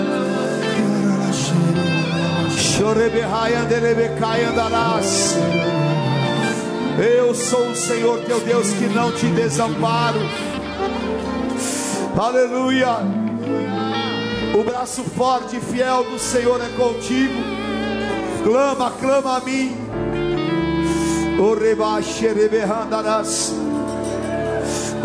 Andarás. 4.48 5.36
Eu 6.98 7.34
sou 7.34 7.68
o 7.68 7.76
Senhor 7.76 8.20
teu 8.20 8.40
Deus 8.40 8.72
que 8.72 8.86
não 8.86 9.12
te 9.12 9.26
desamparo. 9.26 10.18
Aleluia. 12.16 12.96
O 14.58 14.64
braço 14.64 15.04
forte 15.04 15.56
e 15.56 15.60
fiel 15.60 16.04
do 16.04 16.18
Senhor 16.18 16.58
é 16.62 16.70
contigo. 16.70 17.34
Clama, 18.44 18.90
clama 18.92 19.36
a 19.36 19.40
mim. 19.40 19.76
O 21.38 21.52
rebaixerebehandarás. 21.52 23.52
O 23.60 23.63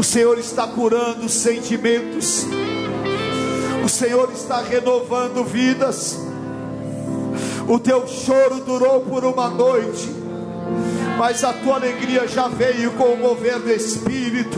Senhor 0.10 0.39
está 0.39 0.66
curando 0.66 1.30
sentimentos. 1.30 2.47
O 3.86 3.89
Senhor 3.89 4.32
está 4.34 4.60
renovando 4.60 5.43
vidas. 5.43 6.18
O 7.68 7.78
teu 7.78 8.07
choro 8.07 8.62
durou 8.62 9.01
por 9.01 9.24
uma 9.24 9.51
noite, 9.51 10.10
mas 11.16 11.43
a 11.43 11.53
tua 11.53 11.76
alegria 11.76 12.28
já 12.28 12.47
veio 12.47 12.93
com 12.93 13.14
o 13.14 13.18
mover 13.18 13.60
do 13.60 13.70
Espírito. 13.70 14.57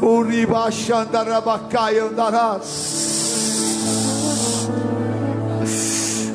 O 0.00 0.22
ribachandarabacai 0.22 1.98
andarás. 1.98 3.10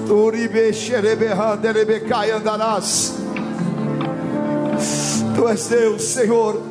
O 0.09 0.29
ribexerebehanderebecai 0.29 2.31
andarás. 2.31 3.14
Tu 5.35 5.47
és 5.49 5.67
Deus, 5.67 6.01
Senhor. 6.01 6.61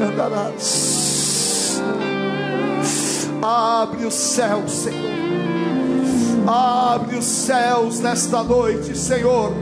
andarás. 0.00 1.80
Abre 3.42 4.06
os 4.06 4.14
céus, 4.14 4.72
Senhor. 4.72 5.10
Abre 6.46 7.16
os 7.16 7.24
céus 7.24 8.00
nesta 8.00 8.42
noite, 8.42 8.96
Senhor. 8.96 9.52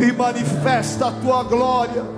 E 0.00 0.12
manifesta 0.12 1.08
a 1.08 1.12
tua 1.12 1.42
glória. 1.44 2.16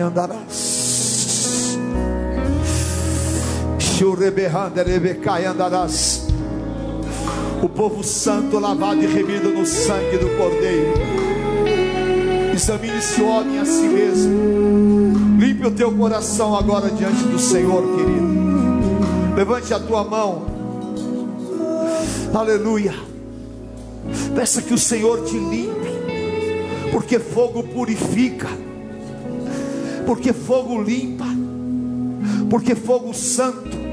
andarás. 0.00 0.65
O 7.62 7.68
povo 7.70 8.04
santo 8.04 8.58
lavado 8.58 9.02
e 9.02 9.06
remido 9.06 9.48
no 9.48 9.64
sangue 9.64 10.18
do 10.18 10.36
Cordeiro. 10.36 10.92
Examine-se 12.52 13.22
homem 13.22 13.58
a 13.58 13.64
si 13.64 13.88
mesmo. 13.88 15.38
Limpe 15.38 15.66
o 15.66 15.70
teu 15.70 15.90
coração 15.92 16.54
agora 16.54 16.90
diante 16.90 17.22
do 17.22 17.38
Senhor, 17.38 17.82
querido. 17.96 19.34
Levante 19.34 19.72
a 19.72 19.80
tua 19.80 20.04
mão. 20.04 20.44
Aleluia. 22.34 22.94
Peça 24.34 24.60
que 24.60 24.74
o 24.74 24.78
Senhor 24.78 25.24
te 25.24 25.38
limpe. 25.38 26.90
Porque 26.92 27.18
fogo 27.18 27.62
purifica. 27.62 28.48
Porque 30.04 30.34
fogo 30.34 30.82
limpa. 30.82 31.24
Porque 32.50 32.74
fogo 32.74 33.14
santo 33.14 33.85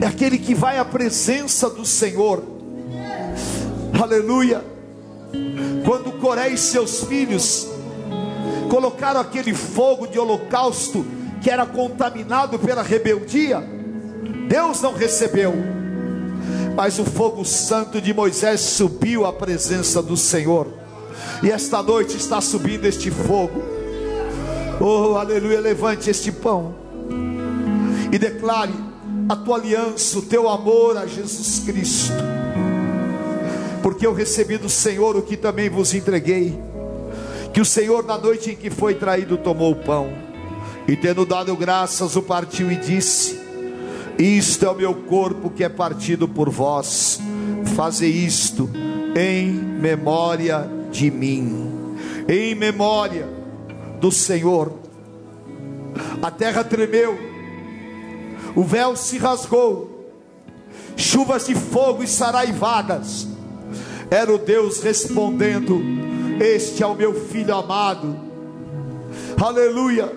é 0.00 0.06
aquele 0.06 0.38
que 0.38 0.54
vai 0.54 0.78
à 0.78 0.84
presença 0.84 1.68
do 1.68 1.84
Senhor. 1.84 2.42
Aleluia. 4.00 4.62
Quando 5.84 6.12
Coré 6.20 6.48
e 6.48 6.58
seus 6.58 7.04
filhos 7.04 7.66
colocaram 8.70 9.20
aquele 9.20 9.54
fogo 9.54 10.06
de 10.06 10.18
holocausto 10.18 11.04
que 11.40 11.50
era 11.50 11.64
contaminado 11.64 12.58
pela 12.58 12.82
rebeldia, 12.82 13.62
Deus 14.48 14.80
não 14.82 14.92
recebeu. 14.92 15.54
Mas 16.74 16.98
o 16.98 17.04
fogo 17.04 17.44
santo 17.44 18.00
de 18.00 18.12
Moisés 18.12 18.60
subiu 18.60 19.24
à 19.24 19.32
presença 19.32 20.02
do 20.02 20.16
Senhor. 20.16 20.68
E 21.42 21.50
esta 21.50 21.82
noite 21.82 22.16
está 22.16 22.40
subindo 22.40 22.84
este 22.84 23.10
fogo. 23.10 23.62
Oh, 24.80 25.16
aleluia, 25.16 25.58
levante 25.58 26.10
este 26.10 26.30
pão 26.30 26.74
e 28.12 28.18
declare 28.18 28.72
a 29.28 29.34
tua 29.34 29.56
aliança, 29.56 30.18
o 30.18 30.22
teu 30.22 30.48
amor 30.48 30.96
a 30.96 31.06
Jesus 31.06 31.62
Cristo. 31.64 32.14
Porque 33.82 34.06
eu 34.06 34.12
recebi 34.12 34.56
do 34.56 34.68
Senhor 34.68 35.16
o 35.16 35.22
que 35.22 35.36
também 35.36 35.68
vos 35.68 35.94
entreguei. 35.94 36.58
Que 37.52 37.60
o 37.60 37.64
Senhor, 37.64 38.04
na 38.04 38.18
noite 38.18 38.50
em 38.50 38.56
que 38.56 38.70
foi 38.70 38.94
traído, 38.94 39.38
tomou 39.38 39.72
o 39.72 39.76
pão 39.76 40.12
e, 40.86 40.96
tendo 40.96 41.24
dado 41.24 41.56
graças, 41.56 42.14
o 42.14 42.22
partiu 42.22 42.70
e 42.70 42.76
disse: 42.76 43.40
Isto 44.18 44.66
é 44.66 44.70
o 44.70 44.74
meu 44.74 44.94
corpo 44.94 45.50
que 45.50 45.64
é 45.64 45.68
partido 45.68 46.28
por 46.28 46.50
vós. 46.50 47.20
Faze 47.74 48.06
isto 48.06 48.70
em 49.16 49.50
memória 49.50 50.68
de 50.90 51.10
mim, 51.10 51.96
em 52.28 52.54
memória 52.54 53.28
do 54.00 54.12
Senhor. 54.12 54.72
A 56.22 56.30
terra 56.30 56.62
tremeu 56.62 57.35
o 58.56 58.62
véu 58.64 58.96
se 58.96 59.18
rasgou, 59.18 60.10
chuvas 60.96 61.46
de 61.46 61.54
fogo 61.54 62.02
e 62.02 62.08
saraivadas. 62.08 63.28
Era 64.10 64.34
o 64.34 64.38
Deus 64.38 64.82
respondendo: 64.82 65.78
Este 66.40 66.82
é 66.82 66.86
o 66.86 66.94
meu 66.94 67.28
filho 67.28 67.54
amado. 67.54 68.16
Aleluia. 69.38 70.10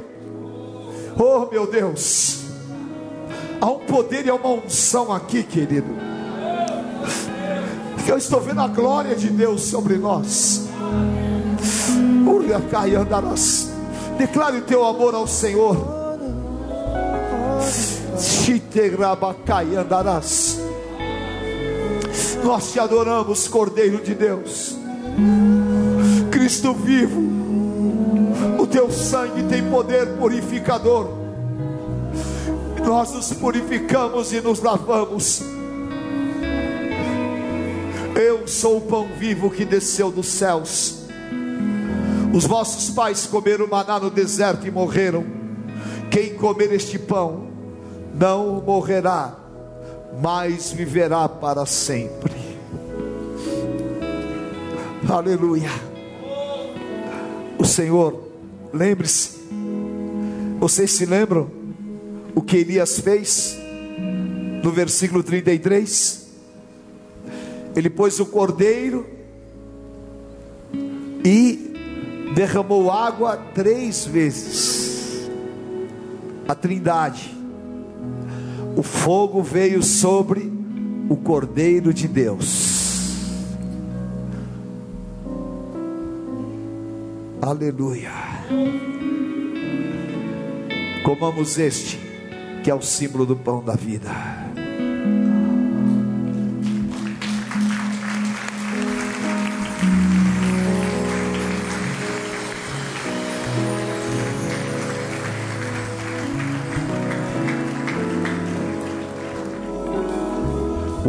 Oh 1.21 1.51
meu 1.51 1.67
Deus, 1.69 2.43
há 3.59 3.69
um 3.69 3.79
poder 3.79 4.25
e 4.25 4.29
há 4.29 4.35
uma 4.35 4.51
unção 4.51 5.11
aqui, 5.11 5.43
querido. 5.43 5.93
Eu 8.07 8.17
estou 8.17 8.39
vendo 8.39 8.61
a 8.61 8.67
glória 8.67 9.15
de 9.15 9.29
Deus 9.29 9.63
sobre 9.63 9.97
nós. 9.97 10.65
Declare 14.17 14.57
o 14.57 14.61
teu 14.61 14.85
amor 14.85 15.13
ao 15.13 15.27
Senhor 15.27 15.99
Nós 22.43 22.74
te 22.74 22.80
adoramos, 22.80 23.47
Cordeiro 23.47 24.03
de 24.03 24.13
Deus, 24.13 24.78
Cristo 26.30 26.74
vivo. 26.74 27.22
O 28.59 28.67
teu 28.67 28.91
sangue 28.91 29.43
tem 29.43 29.63
poder 29.70 30.17
purificador. 30.17 31.09
Nós 32.86 33.13
nos 33.13 33.32
purificamos 33.32 34.34
e 34.34 34.41
nos 34.41 34.61
lavamos. 34.61 35.41
Eu 38.15 38.45
sou 38.47 38.78
o 38.78 38.82
pão 38.82 39.07
vivo 39.17 39.49
que 39.49 39.63
desceu 39.63 40.11
dos 40.11 40.28
céus. 40.28 41.03
Os 42.34 42.45
vossos 42.45 42.89
pais 42.89 43.26
comeram 43.26 43.65
maná 43.67 43.97
no 43.97 44.09
deserto 44.09 44.67
e 44.67 44.72
morreram. 44.72 45.26
Quem 46.11 46.34
comer 46.34 46.74
este 46.74 46.99
pão 46.99 47.48
não 48.20 48.61
morrerá, 48.61 49.34
mas 50.22 50.74
viverá 50.74 51.30
para 51.30 51.65
sempre. 51.65 52.34
Aleluia. 55.09 55.70
O 57.57 57.63
Senhor, 57.63 58.30
lembre-se, 58.74 59.39
vocês 60.59 60.91
se 60.91 61.05
lembram 61.05 61.49
o 62.36 62.41
que 62.41 62.57
Elias 62.57 62.99
fez 62.99 63.57
no 64.61 64.72
versículo 64.72 65.24
33? 65.24 66.28
Ele 67.74 67.89
pôs 67.89 68.20
o 68.20 68.26
cordeiro 68.26 69.07
e 71.24 71.74
derramou 72.36 72.91
água 72.91 73.38
três 73.53 74.05
vezes. 74.05 75.30
A 76.45 76.53
Trindade 76.53 77.38
o 78.76 78.84
fogo 78.84 79.41
veio 79.41 79.82
sobre 79.84 80.51
o 81.09 81.15
Cordeiro 81.15 81.93
de 81.93 82.07
Deus. 82.07 82.80
Aleluia. 87.41 88.11
Comamos 91.03 91.57
este, 91.57 91.99
que 92.63 92.70
é 92.70 92.76
o 92.76 92.82
símbolo 92.82 93.26
do 93.26 93.36
pão 93.36 93.63
da 93.63 93.76
vida. 93.76 94.09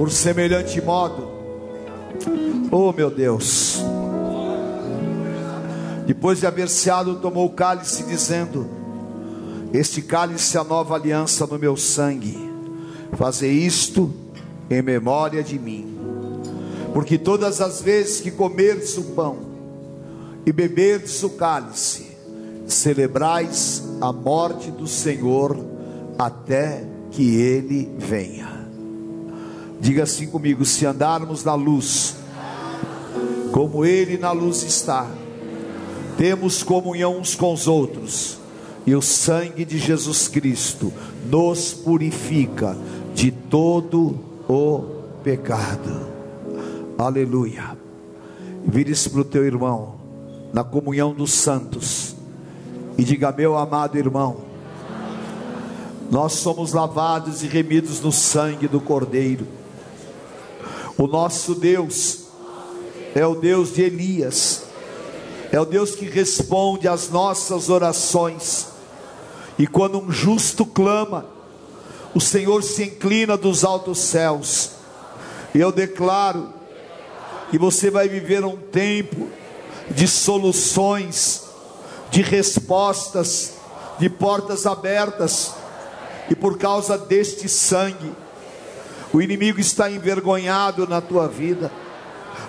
Por 0.00 0.10
semelhante 0.10 0.80
modo, 0.80 1.30
oh 2.72 2.90
meu 2.90 3.10
Deus, 3.10 3.82
depois 6.06 6.40
de 6.40 6.46
haver 6.46 6.70
ceado, 6.70 7.16
tomou 7.16 7.44
o 7.44 7.50
cálice, 7.50 8.04
dizendo: 8.04 8.66
Este 9.74 10.00
cálice 10.00 10.56
é 10.56 10.60
a 10.60 10.64
nova 10.64 10.94
aliança 10.94 11.46
no 11.46 11.58
meu 11.58 11.76
sangue. 11.76 12.34
Fazer 13.12 13.52
isto 13.52 14.10
em 14.70 14.80
memória 14.80 15.42
de 15.42 15.58
mim. 15.58 15.94
Porque 16.94 17.18
todas 17.18 17.60
as 17.60 17.82
vezes 17.82 18.22
que 18.22 18.30
comerdes 18.30 18.96
o 18.96 19.02
pão 19.02 19.36
e 20.46 20.50
beberdes 20.50 21.22
o 21.22 21.28
cálice, 21.28 22.06
celebrais 22.66 23.82
a 24.00 24.10
morte 24.10 24.70
do 24.70 24.86
Senhor 24.86 25.58
até 26.18 26.86
que 27.10 27.36
ele 27.36 27.94
venha. 27.98 28.59
Diga 29.80 30.02
assim 30.02 30.26
comigo: 30.26 30.64
se 30.64 30.84
andarmos 30.84 31.42
na 31.42 31.54
luz, 31.54 32.16
como 33.50 33.84
ele 33.84 34.18
na 34.18 34.30
luz 34.30 34.62
está, 34.62 35.10
temos 36.18 36.62
comunhão 36.62 37.18
uns 37.18 37.34
com 37.34 37.52
os 37.52 37.66
outros, 37.66 38.38
e 38.86 38.94
o 38.94 39.00
sangue 39.00 39.64
de 39.64 39.78
Jesus 39.78 40.28
Cristo 40.28 40.92
nos 41.30 41.72
purifica 41.72 42.76
de 43.14 43.30
todo 43.30 44.18
o 44.48 44.84
pecado. 45.24 46.08
Aleluia. 46.98 47.76
Vire-se 48.66 49.08
para 49.08 49.22
o 49.22 49.24
teu 49.24 49.46
irmão, 49.46 49.94
na 50.52 50.62
comunhão 50.62 51.14
dos 51.14 51.32
santos, 51.32 52.14
e 52.98 53.02
diga: 53.02 53.32
Meu 53.32 53.56
amado 53.56 53.96
irmão, 53.96 54.36
nós 56.10 56.34
somos 56.34 56.74
lavados 56.74 57.42
e 57.42 57.46
remidos 57.46 58.00
no 58.02 58.12
sangue 58.12 58.68
do 58.68 58.78
Cordeiro. 58.78 59.59
O 61.00 61.06
nosso 61.06 61.54
Deus 61.54 62.24
é 63.14 63.24
o 63.24 63.34
Deus 63.34 63.72
de 63.72 63.80
Elias, 63.80 64.64
é 65.50 65.58
o 65.58 65.64
Deus 65.64 65.94
que 65.94 66.04
responde 66.04 66.86
às 66.86 67.08
nossas 67.08 67.70
orações, 67.70 68.66
e 69.58 69.66
quando 69.66 69.98
um 69.98 70.12
justo 70.12 70.66
clama, 70.66 71.24
o 72.14 72.20
Senhor 72.20 72.62
se 72.62 72.82
inclina 72.82 73.34
dos 73.34 73.64
altos 73.64 73.98
céus. 73.98 74.72
Eu 75.54 75.72
declaro 75.72 76.52
que 77.50 77.56
você 77.56 77.90
vai 77.90 78.06
viver 78.06 78.44
um 78.44 78.58
tempo 78.58 79.26
de 79.90 80.06
soluções, 80.06 81.44
de 82.10 82.20
respostas, 82.20 83.54
de 83.98 84.10
portas 84.10 84.66
abertas, 84.66 85.54
e 86.28 86.34
por 86.34 86.58
causa 86.58 86.98
deste 86.98 87.48
sangue, 87.48 88.12
o 89.12 89.20
inimigo 89.20 89.60
está 89.60 89.90
envergonhado 89.90 90.86
na 90.86 91.00
tua 91.00 91.26
vida, 91.26 91.70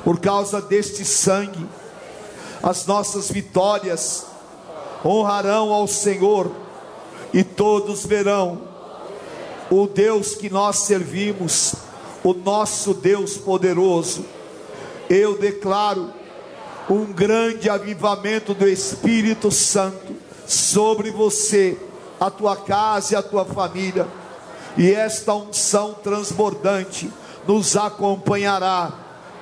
por 0.04 0.20
causa 0.20 0.62
deste 0.62 1.04
sangue, 1.04 1.66
as 2.62 2.86
nossas 2.86 3.32
vitórias 3.32 4.26
honrarão 5.04 5.74
ao 5.74 5.88
Senhor, 5.88 6.52
e 7.34 7.44
todos 7.44 8.06
verão 8.06 8.62
o 9.72 9.88
Deus 9.88 10.36
que 10.36 10.50
nós 10.50 10.80
servimos, 10.80 11.74
o 12.24 12.34
nosso 12.34 12.94
Deus 12.94 13.38
poderoso. 13.38 14.26
Eu 15.10 15.38
declaro 15.38 16.12
um 16.90 17.06
grande 17.06 17.70
avivamento 17.70 18.54
do 18.54 18.68
Espírito 18.68 19.50
Santo 19.50 20.16
sobre 20.46 21.10
você, 21.10 21.78
a 22.20 22.30
tua 22.30 22.56
casa 22.56 23.14
e 23.14 23.16
a 23.16 23.24
tua 23.24 23.46
família, 23.46 24.06
e 24.78 24.92
esta 24.92 25.34
unção 25.34 25.94
transbordante 25.94 27.12
nos 27.48 27.76
acompanhará 27.76 28.94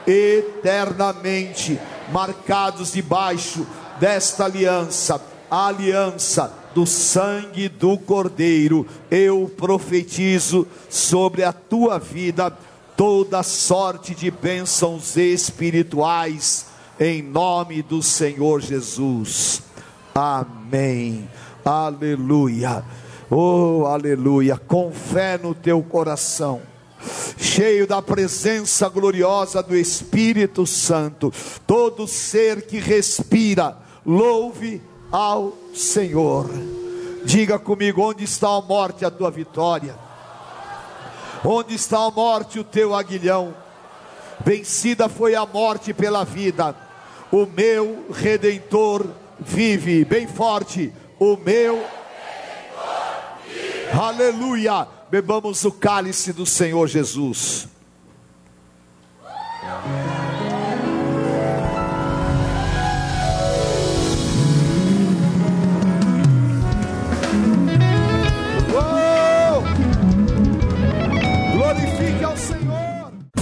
eternamente, 0.07 1.79
marcados 2.11 2.93
debaixo 2.93 3.65
desta 3.99 4.45
aliança, 4.45 5.21
a 5.49 5.67
aliança 5.67 6.53
do 6.73 6.85
sangue 6.85 7.67
do 7.67 7.97
Cordeiro, 7.97 8.87
eu 9.09 9.51
profetizo 9.57 10.67
sobre 10.89 11.43
a 11.43 11.51
tua 11.51 11.99
vida 11.99 12.55
toda 12.95 13.43
sorte 13.43 14.13
de 14.13 14.29
bênçãos 14.29 15.17
espirituais, 15.17 16.67
em 16.99 17.21
nome 17.21 17.81
do 17.81 18.03
Senhor 18.03 18.61
Jesus. 18.61 19.61
Amém. 20.13 21.29
Aleluia. 21.63 22.83
Oh, 23.29 23.85
aleluia. 23.85 24.57
Com 24.57 24.91
fé 24.91 25.37
no 25.37 25.53
teu 25.53 25.81
coração 25.83 26.61
cheio 27.37 27.87
da 27.87 28.01
presença 28.01 28.87
gloriosa 28.89 29.63
do 29.63 29.75
Espírito 29.75 30.65
Santo, 30.65 31.33
todo 31.65 32.07
ser 32.07 32.63
que 32.63 32.79
respira, 32.79 33.77
louve 34.05 34.81
ao 35.11 35.53
Senhor. 35.73 36.49
Diga 37.23 37.57
comigo: 37.57 38.01
onde 38.01 38.23
está 38.23 38.49
a 38.49 38.61
morte, 38.61 39.05
a 39.05 39.11
tua 39.11 39.31
vitória? 39.31 39.95
Onde 41.43 41.73
está 41.73 41.99
a 41.99 42.11
morte, 42.11 42.59
o 42.59 42.63
teu 42.63 42.93
aguilhão? 42.93 43.53
Vencida 44.45 45.09
foi 45.09 45.35
a 45.35 45.45
morte 45.45 45.93
pela 45.93 46.23
vida, 46.23 46.75
o 47.31 47.45
meu 47.45 48.05
redentor 48.11 49.05
vive, 49.39 50.05
bem 50.05 50.27
forte, 50.27 50.93
o 51.19 51.35
meu 51.37 51.83
Aleluia! 53.93 54.87
Bebamos 55.09 55.65
o 55.65 55.71
cálice 55.71 56.31
do 56.31 56.45
Senhor 56.45 56.87
Jesus. 56.87 57.67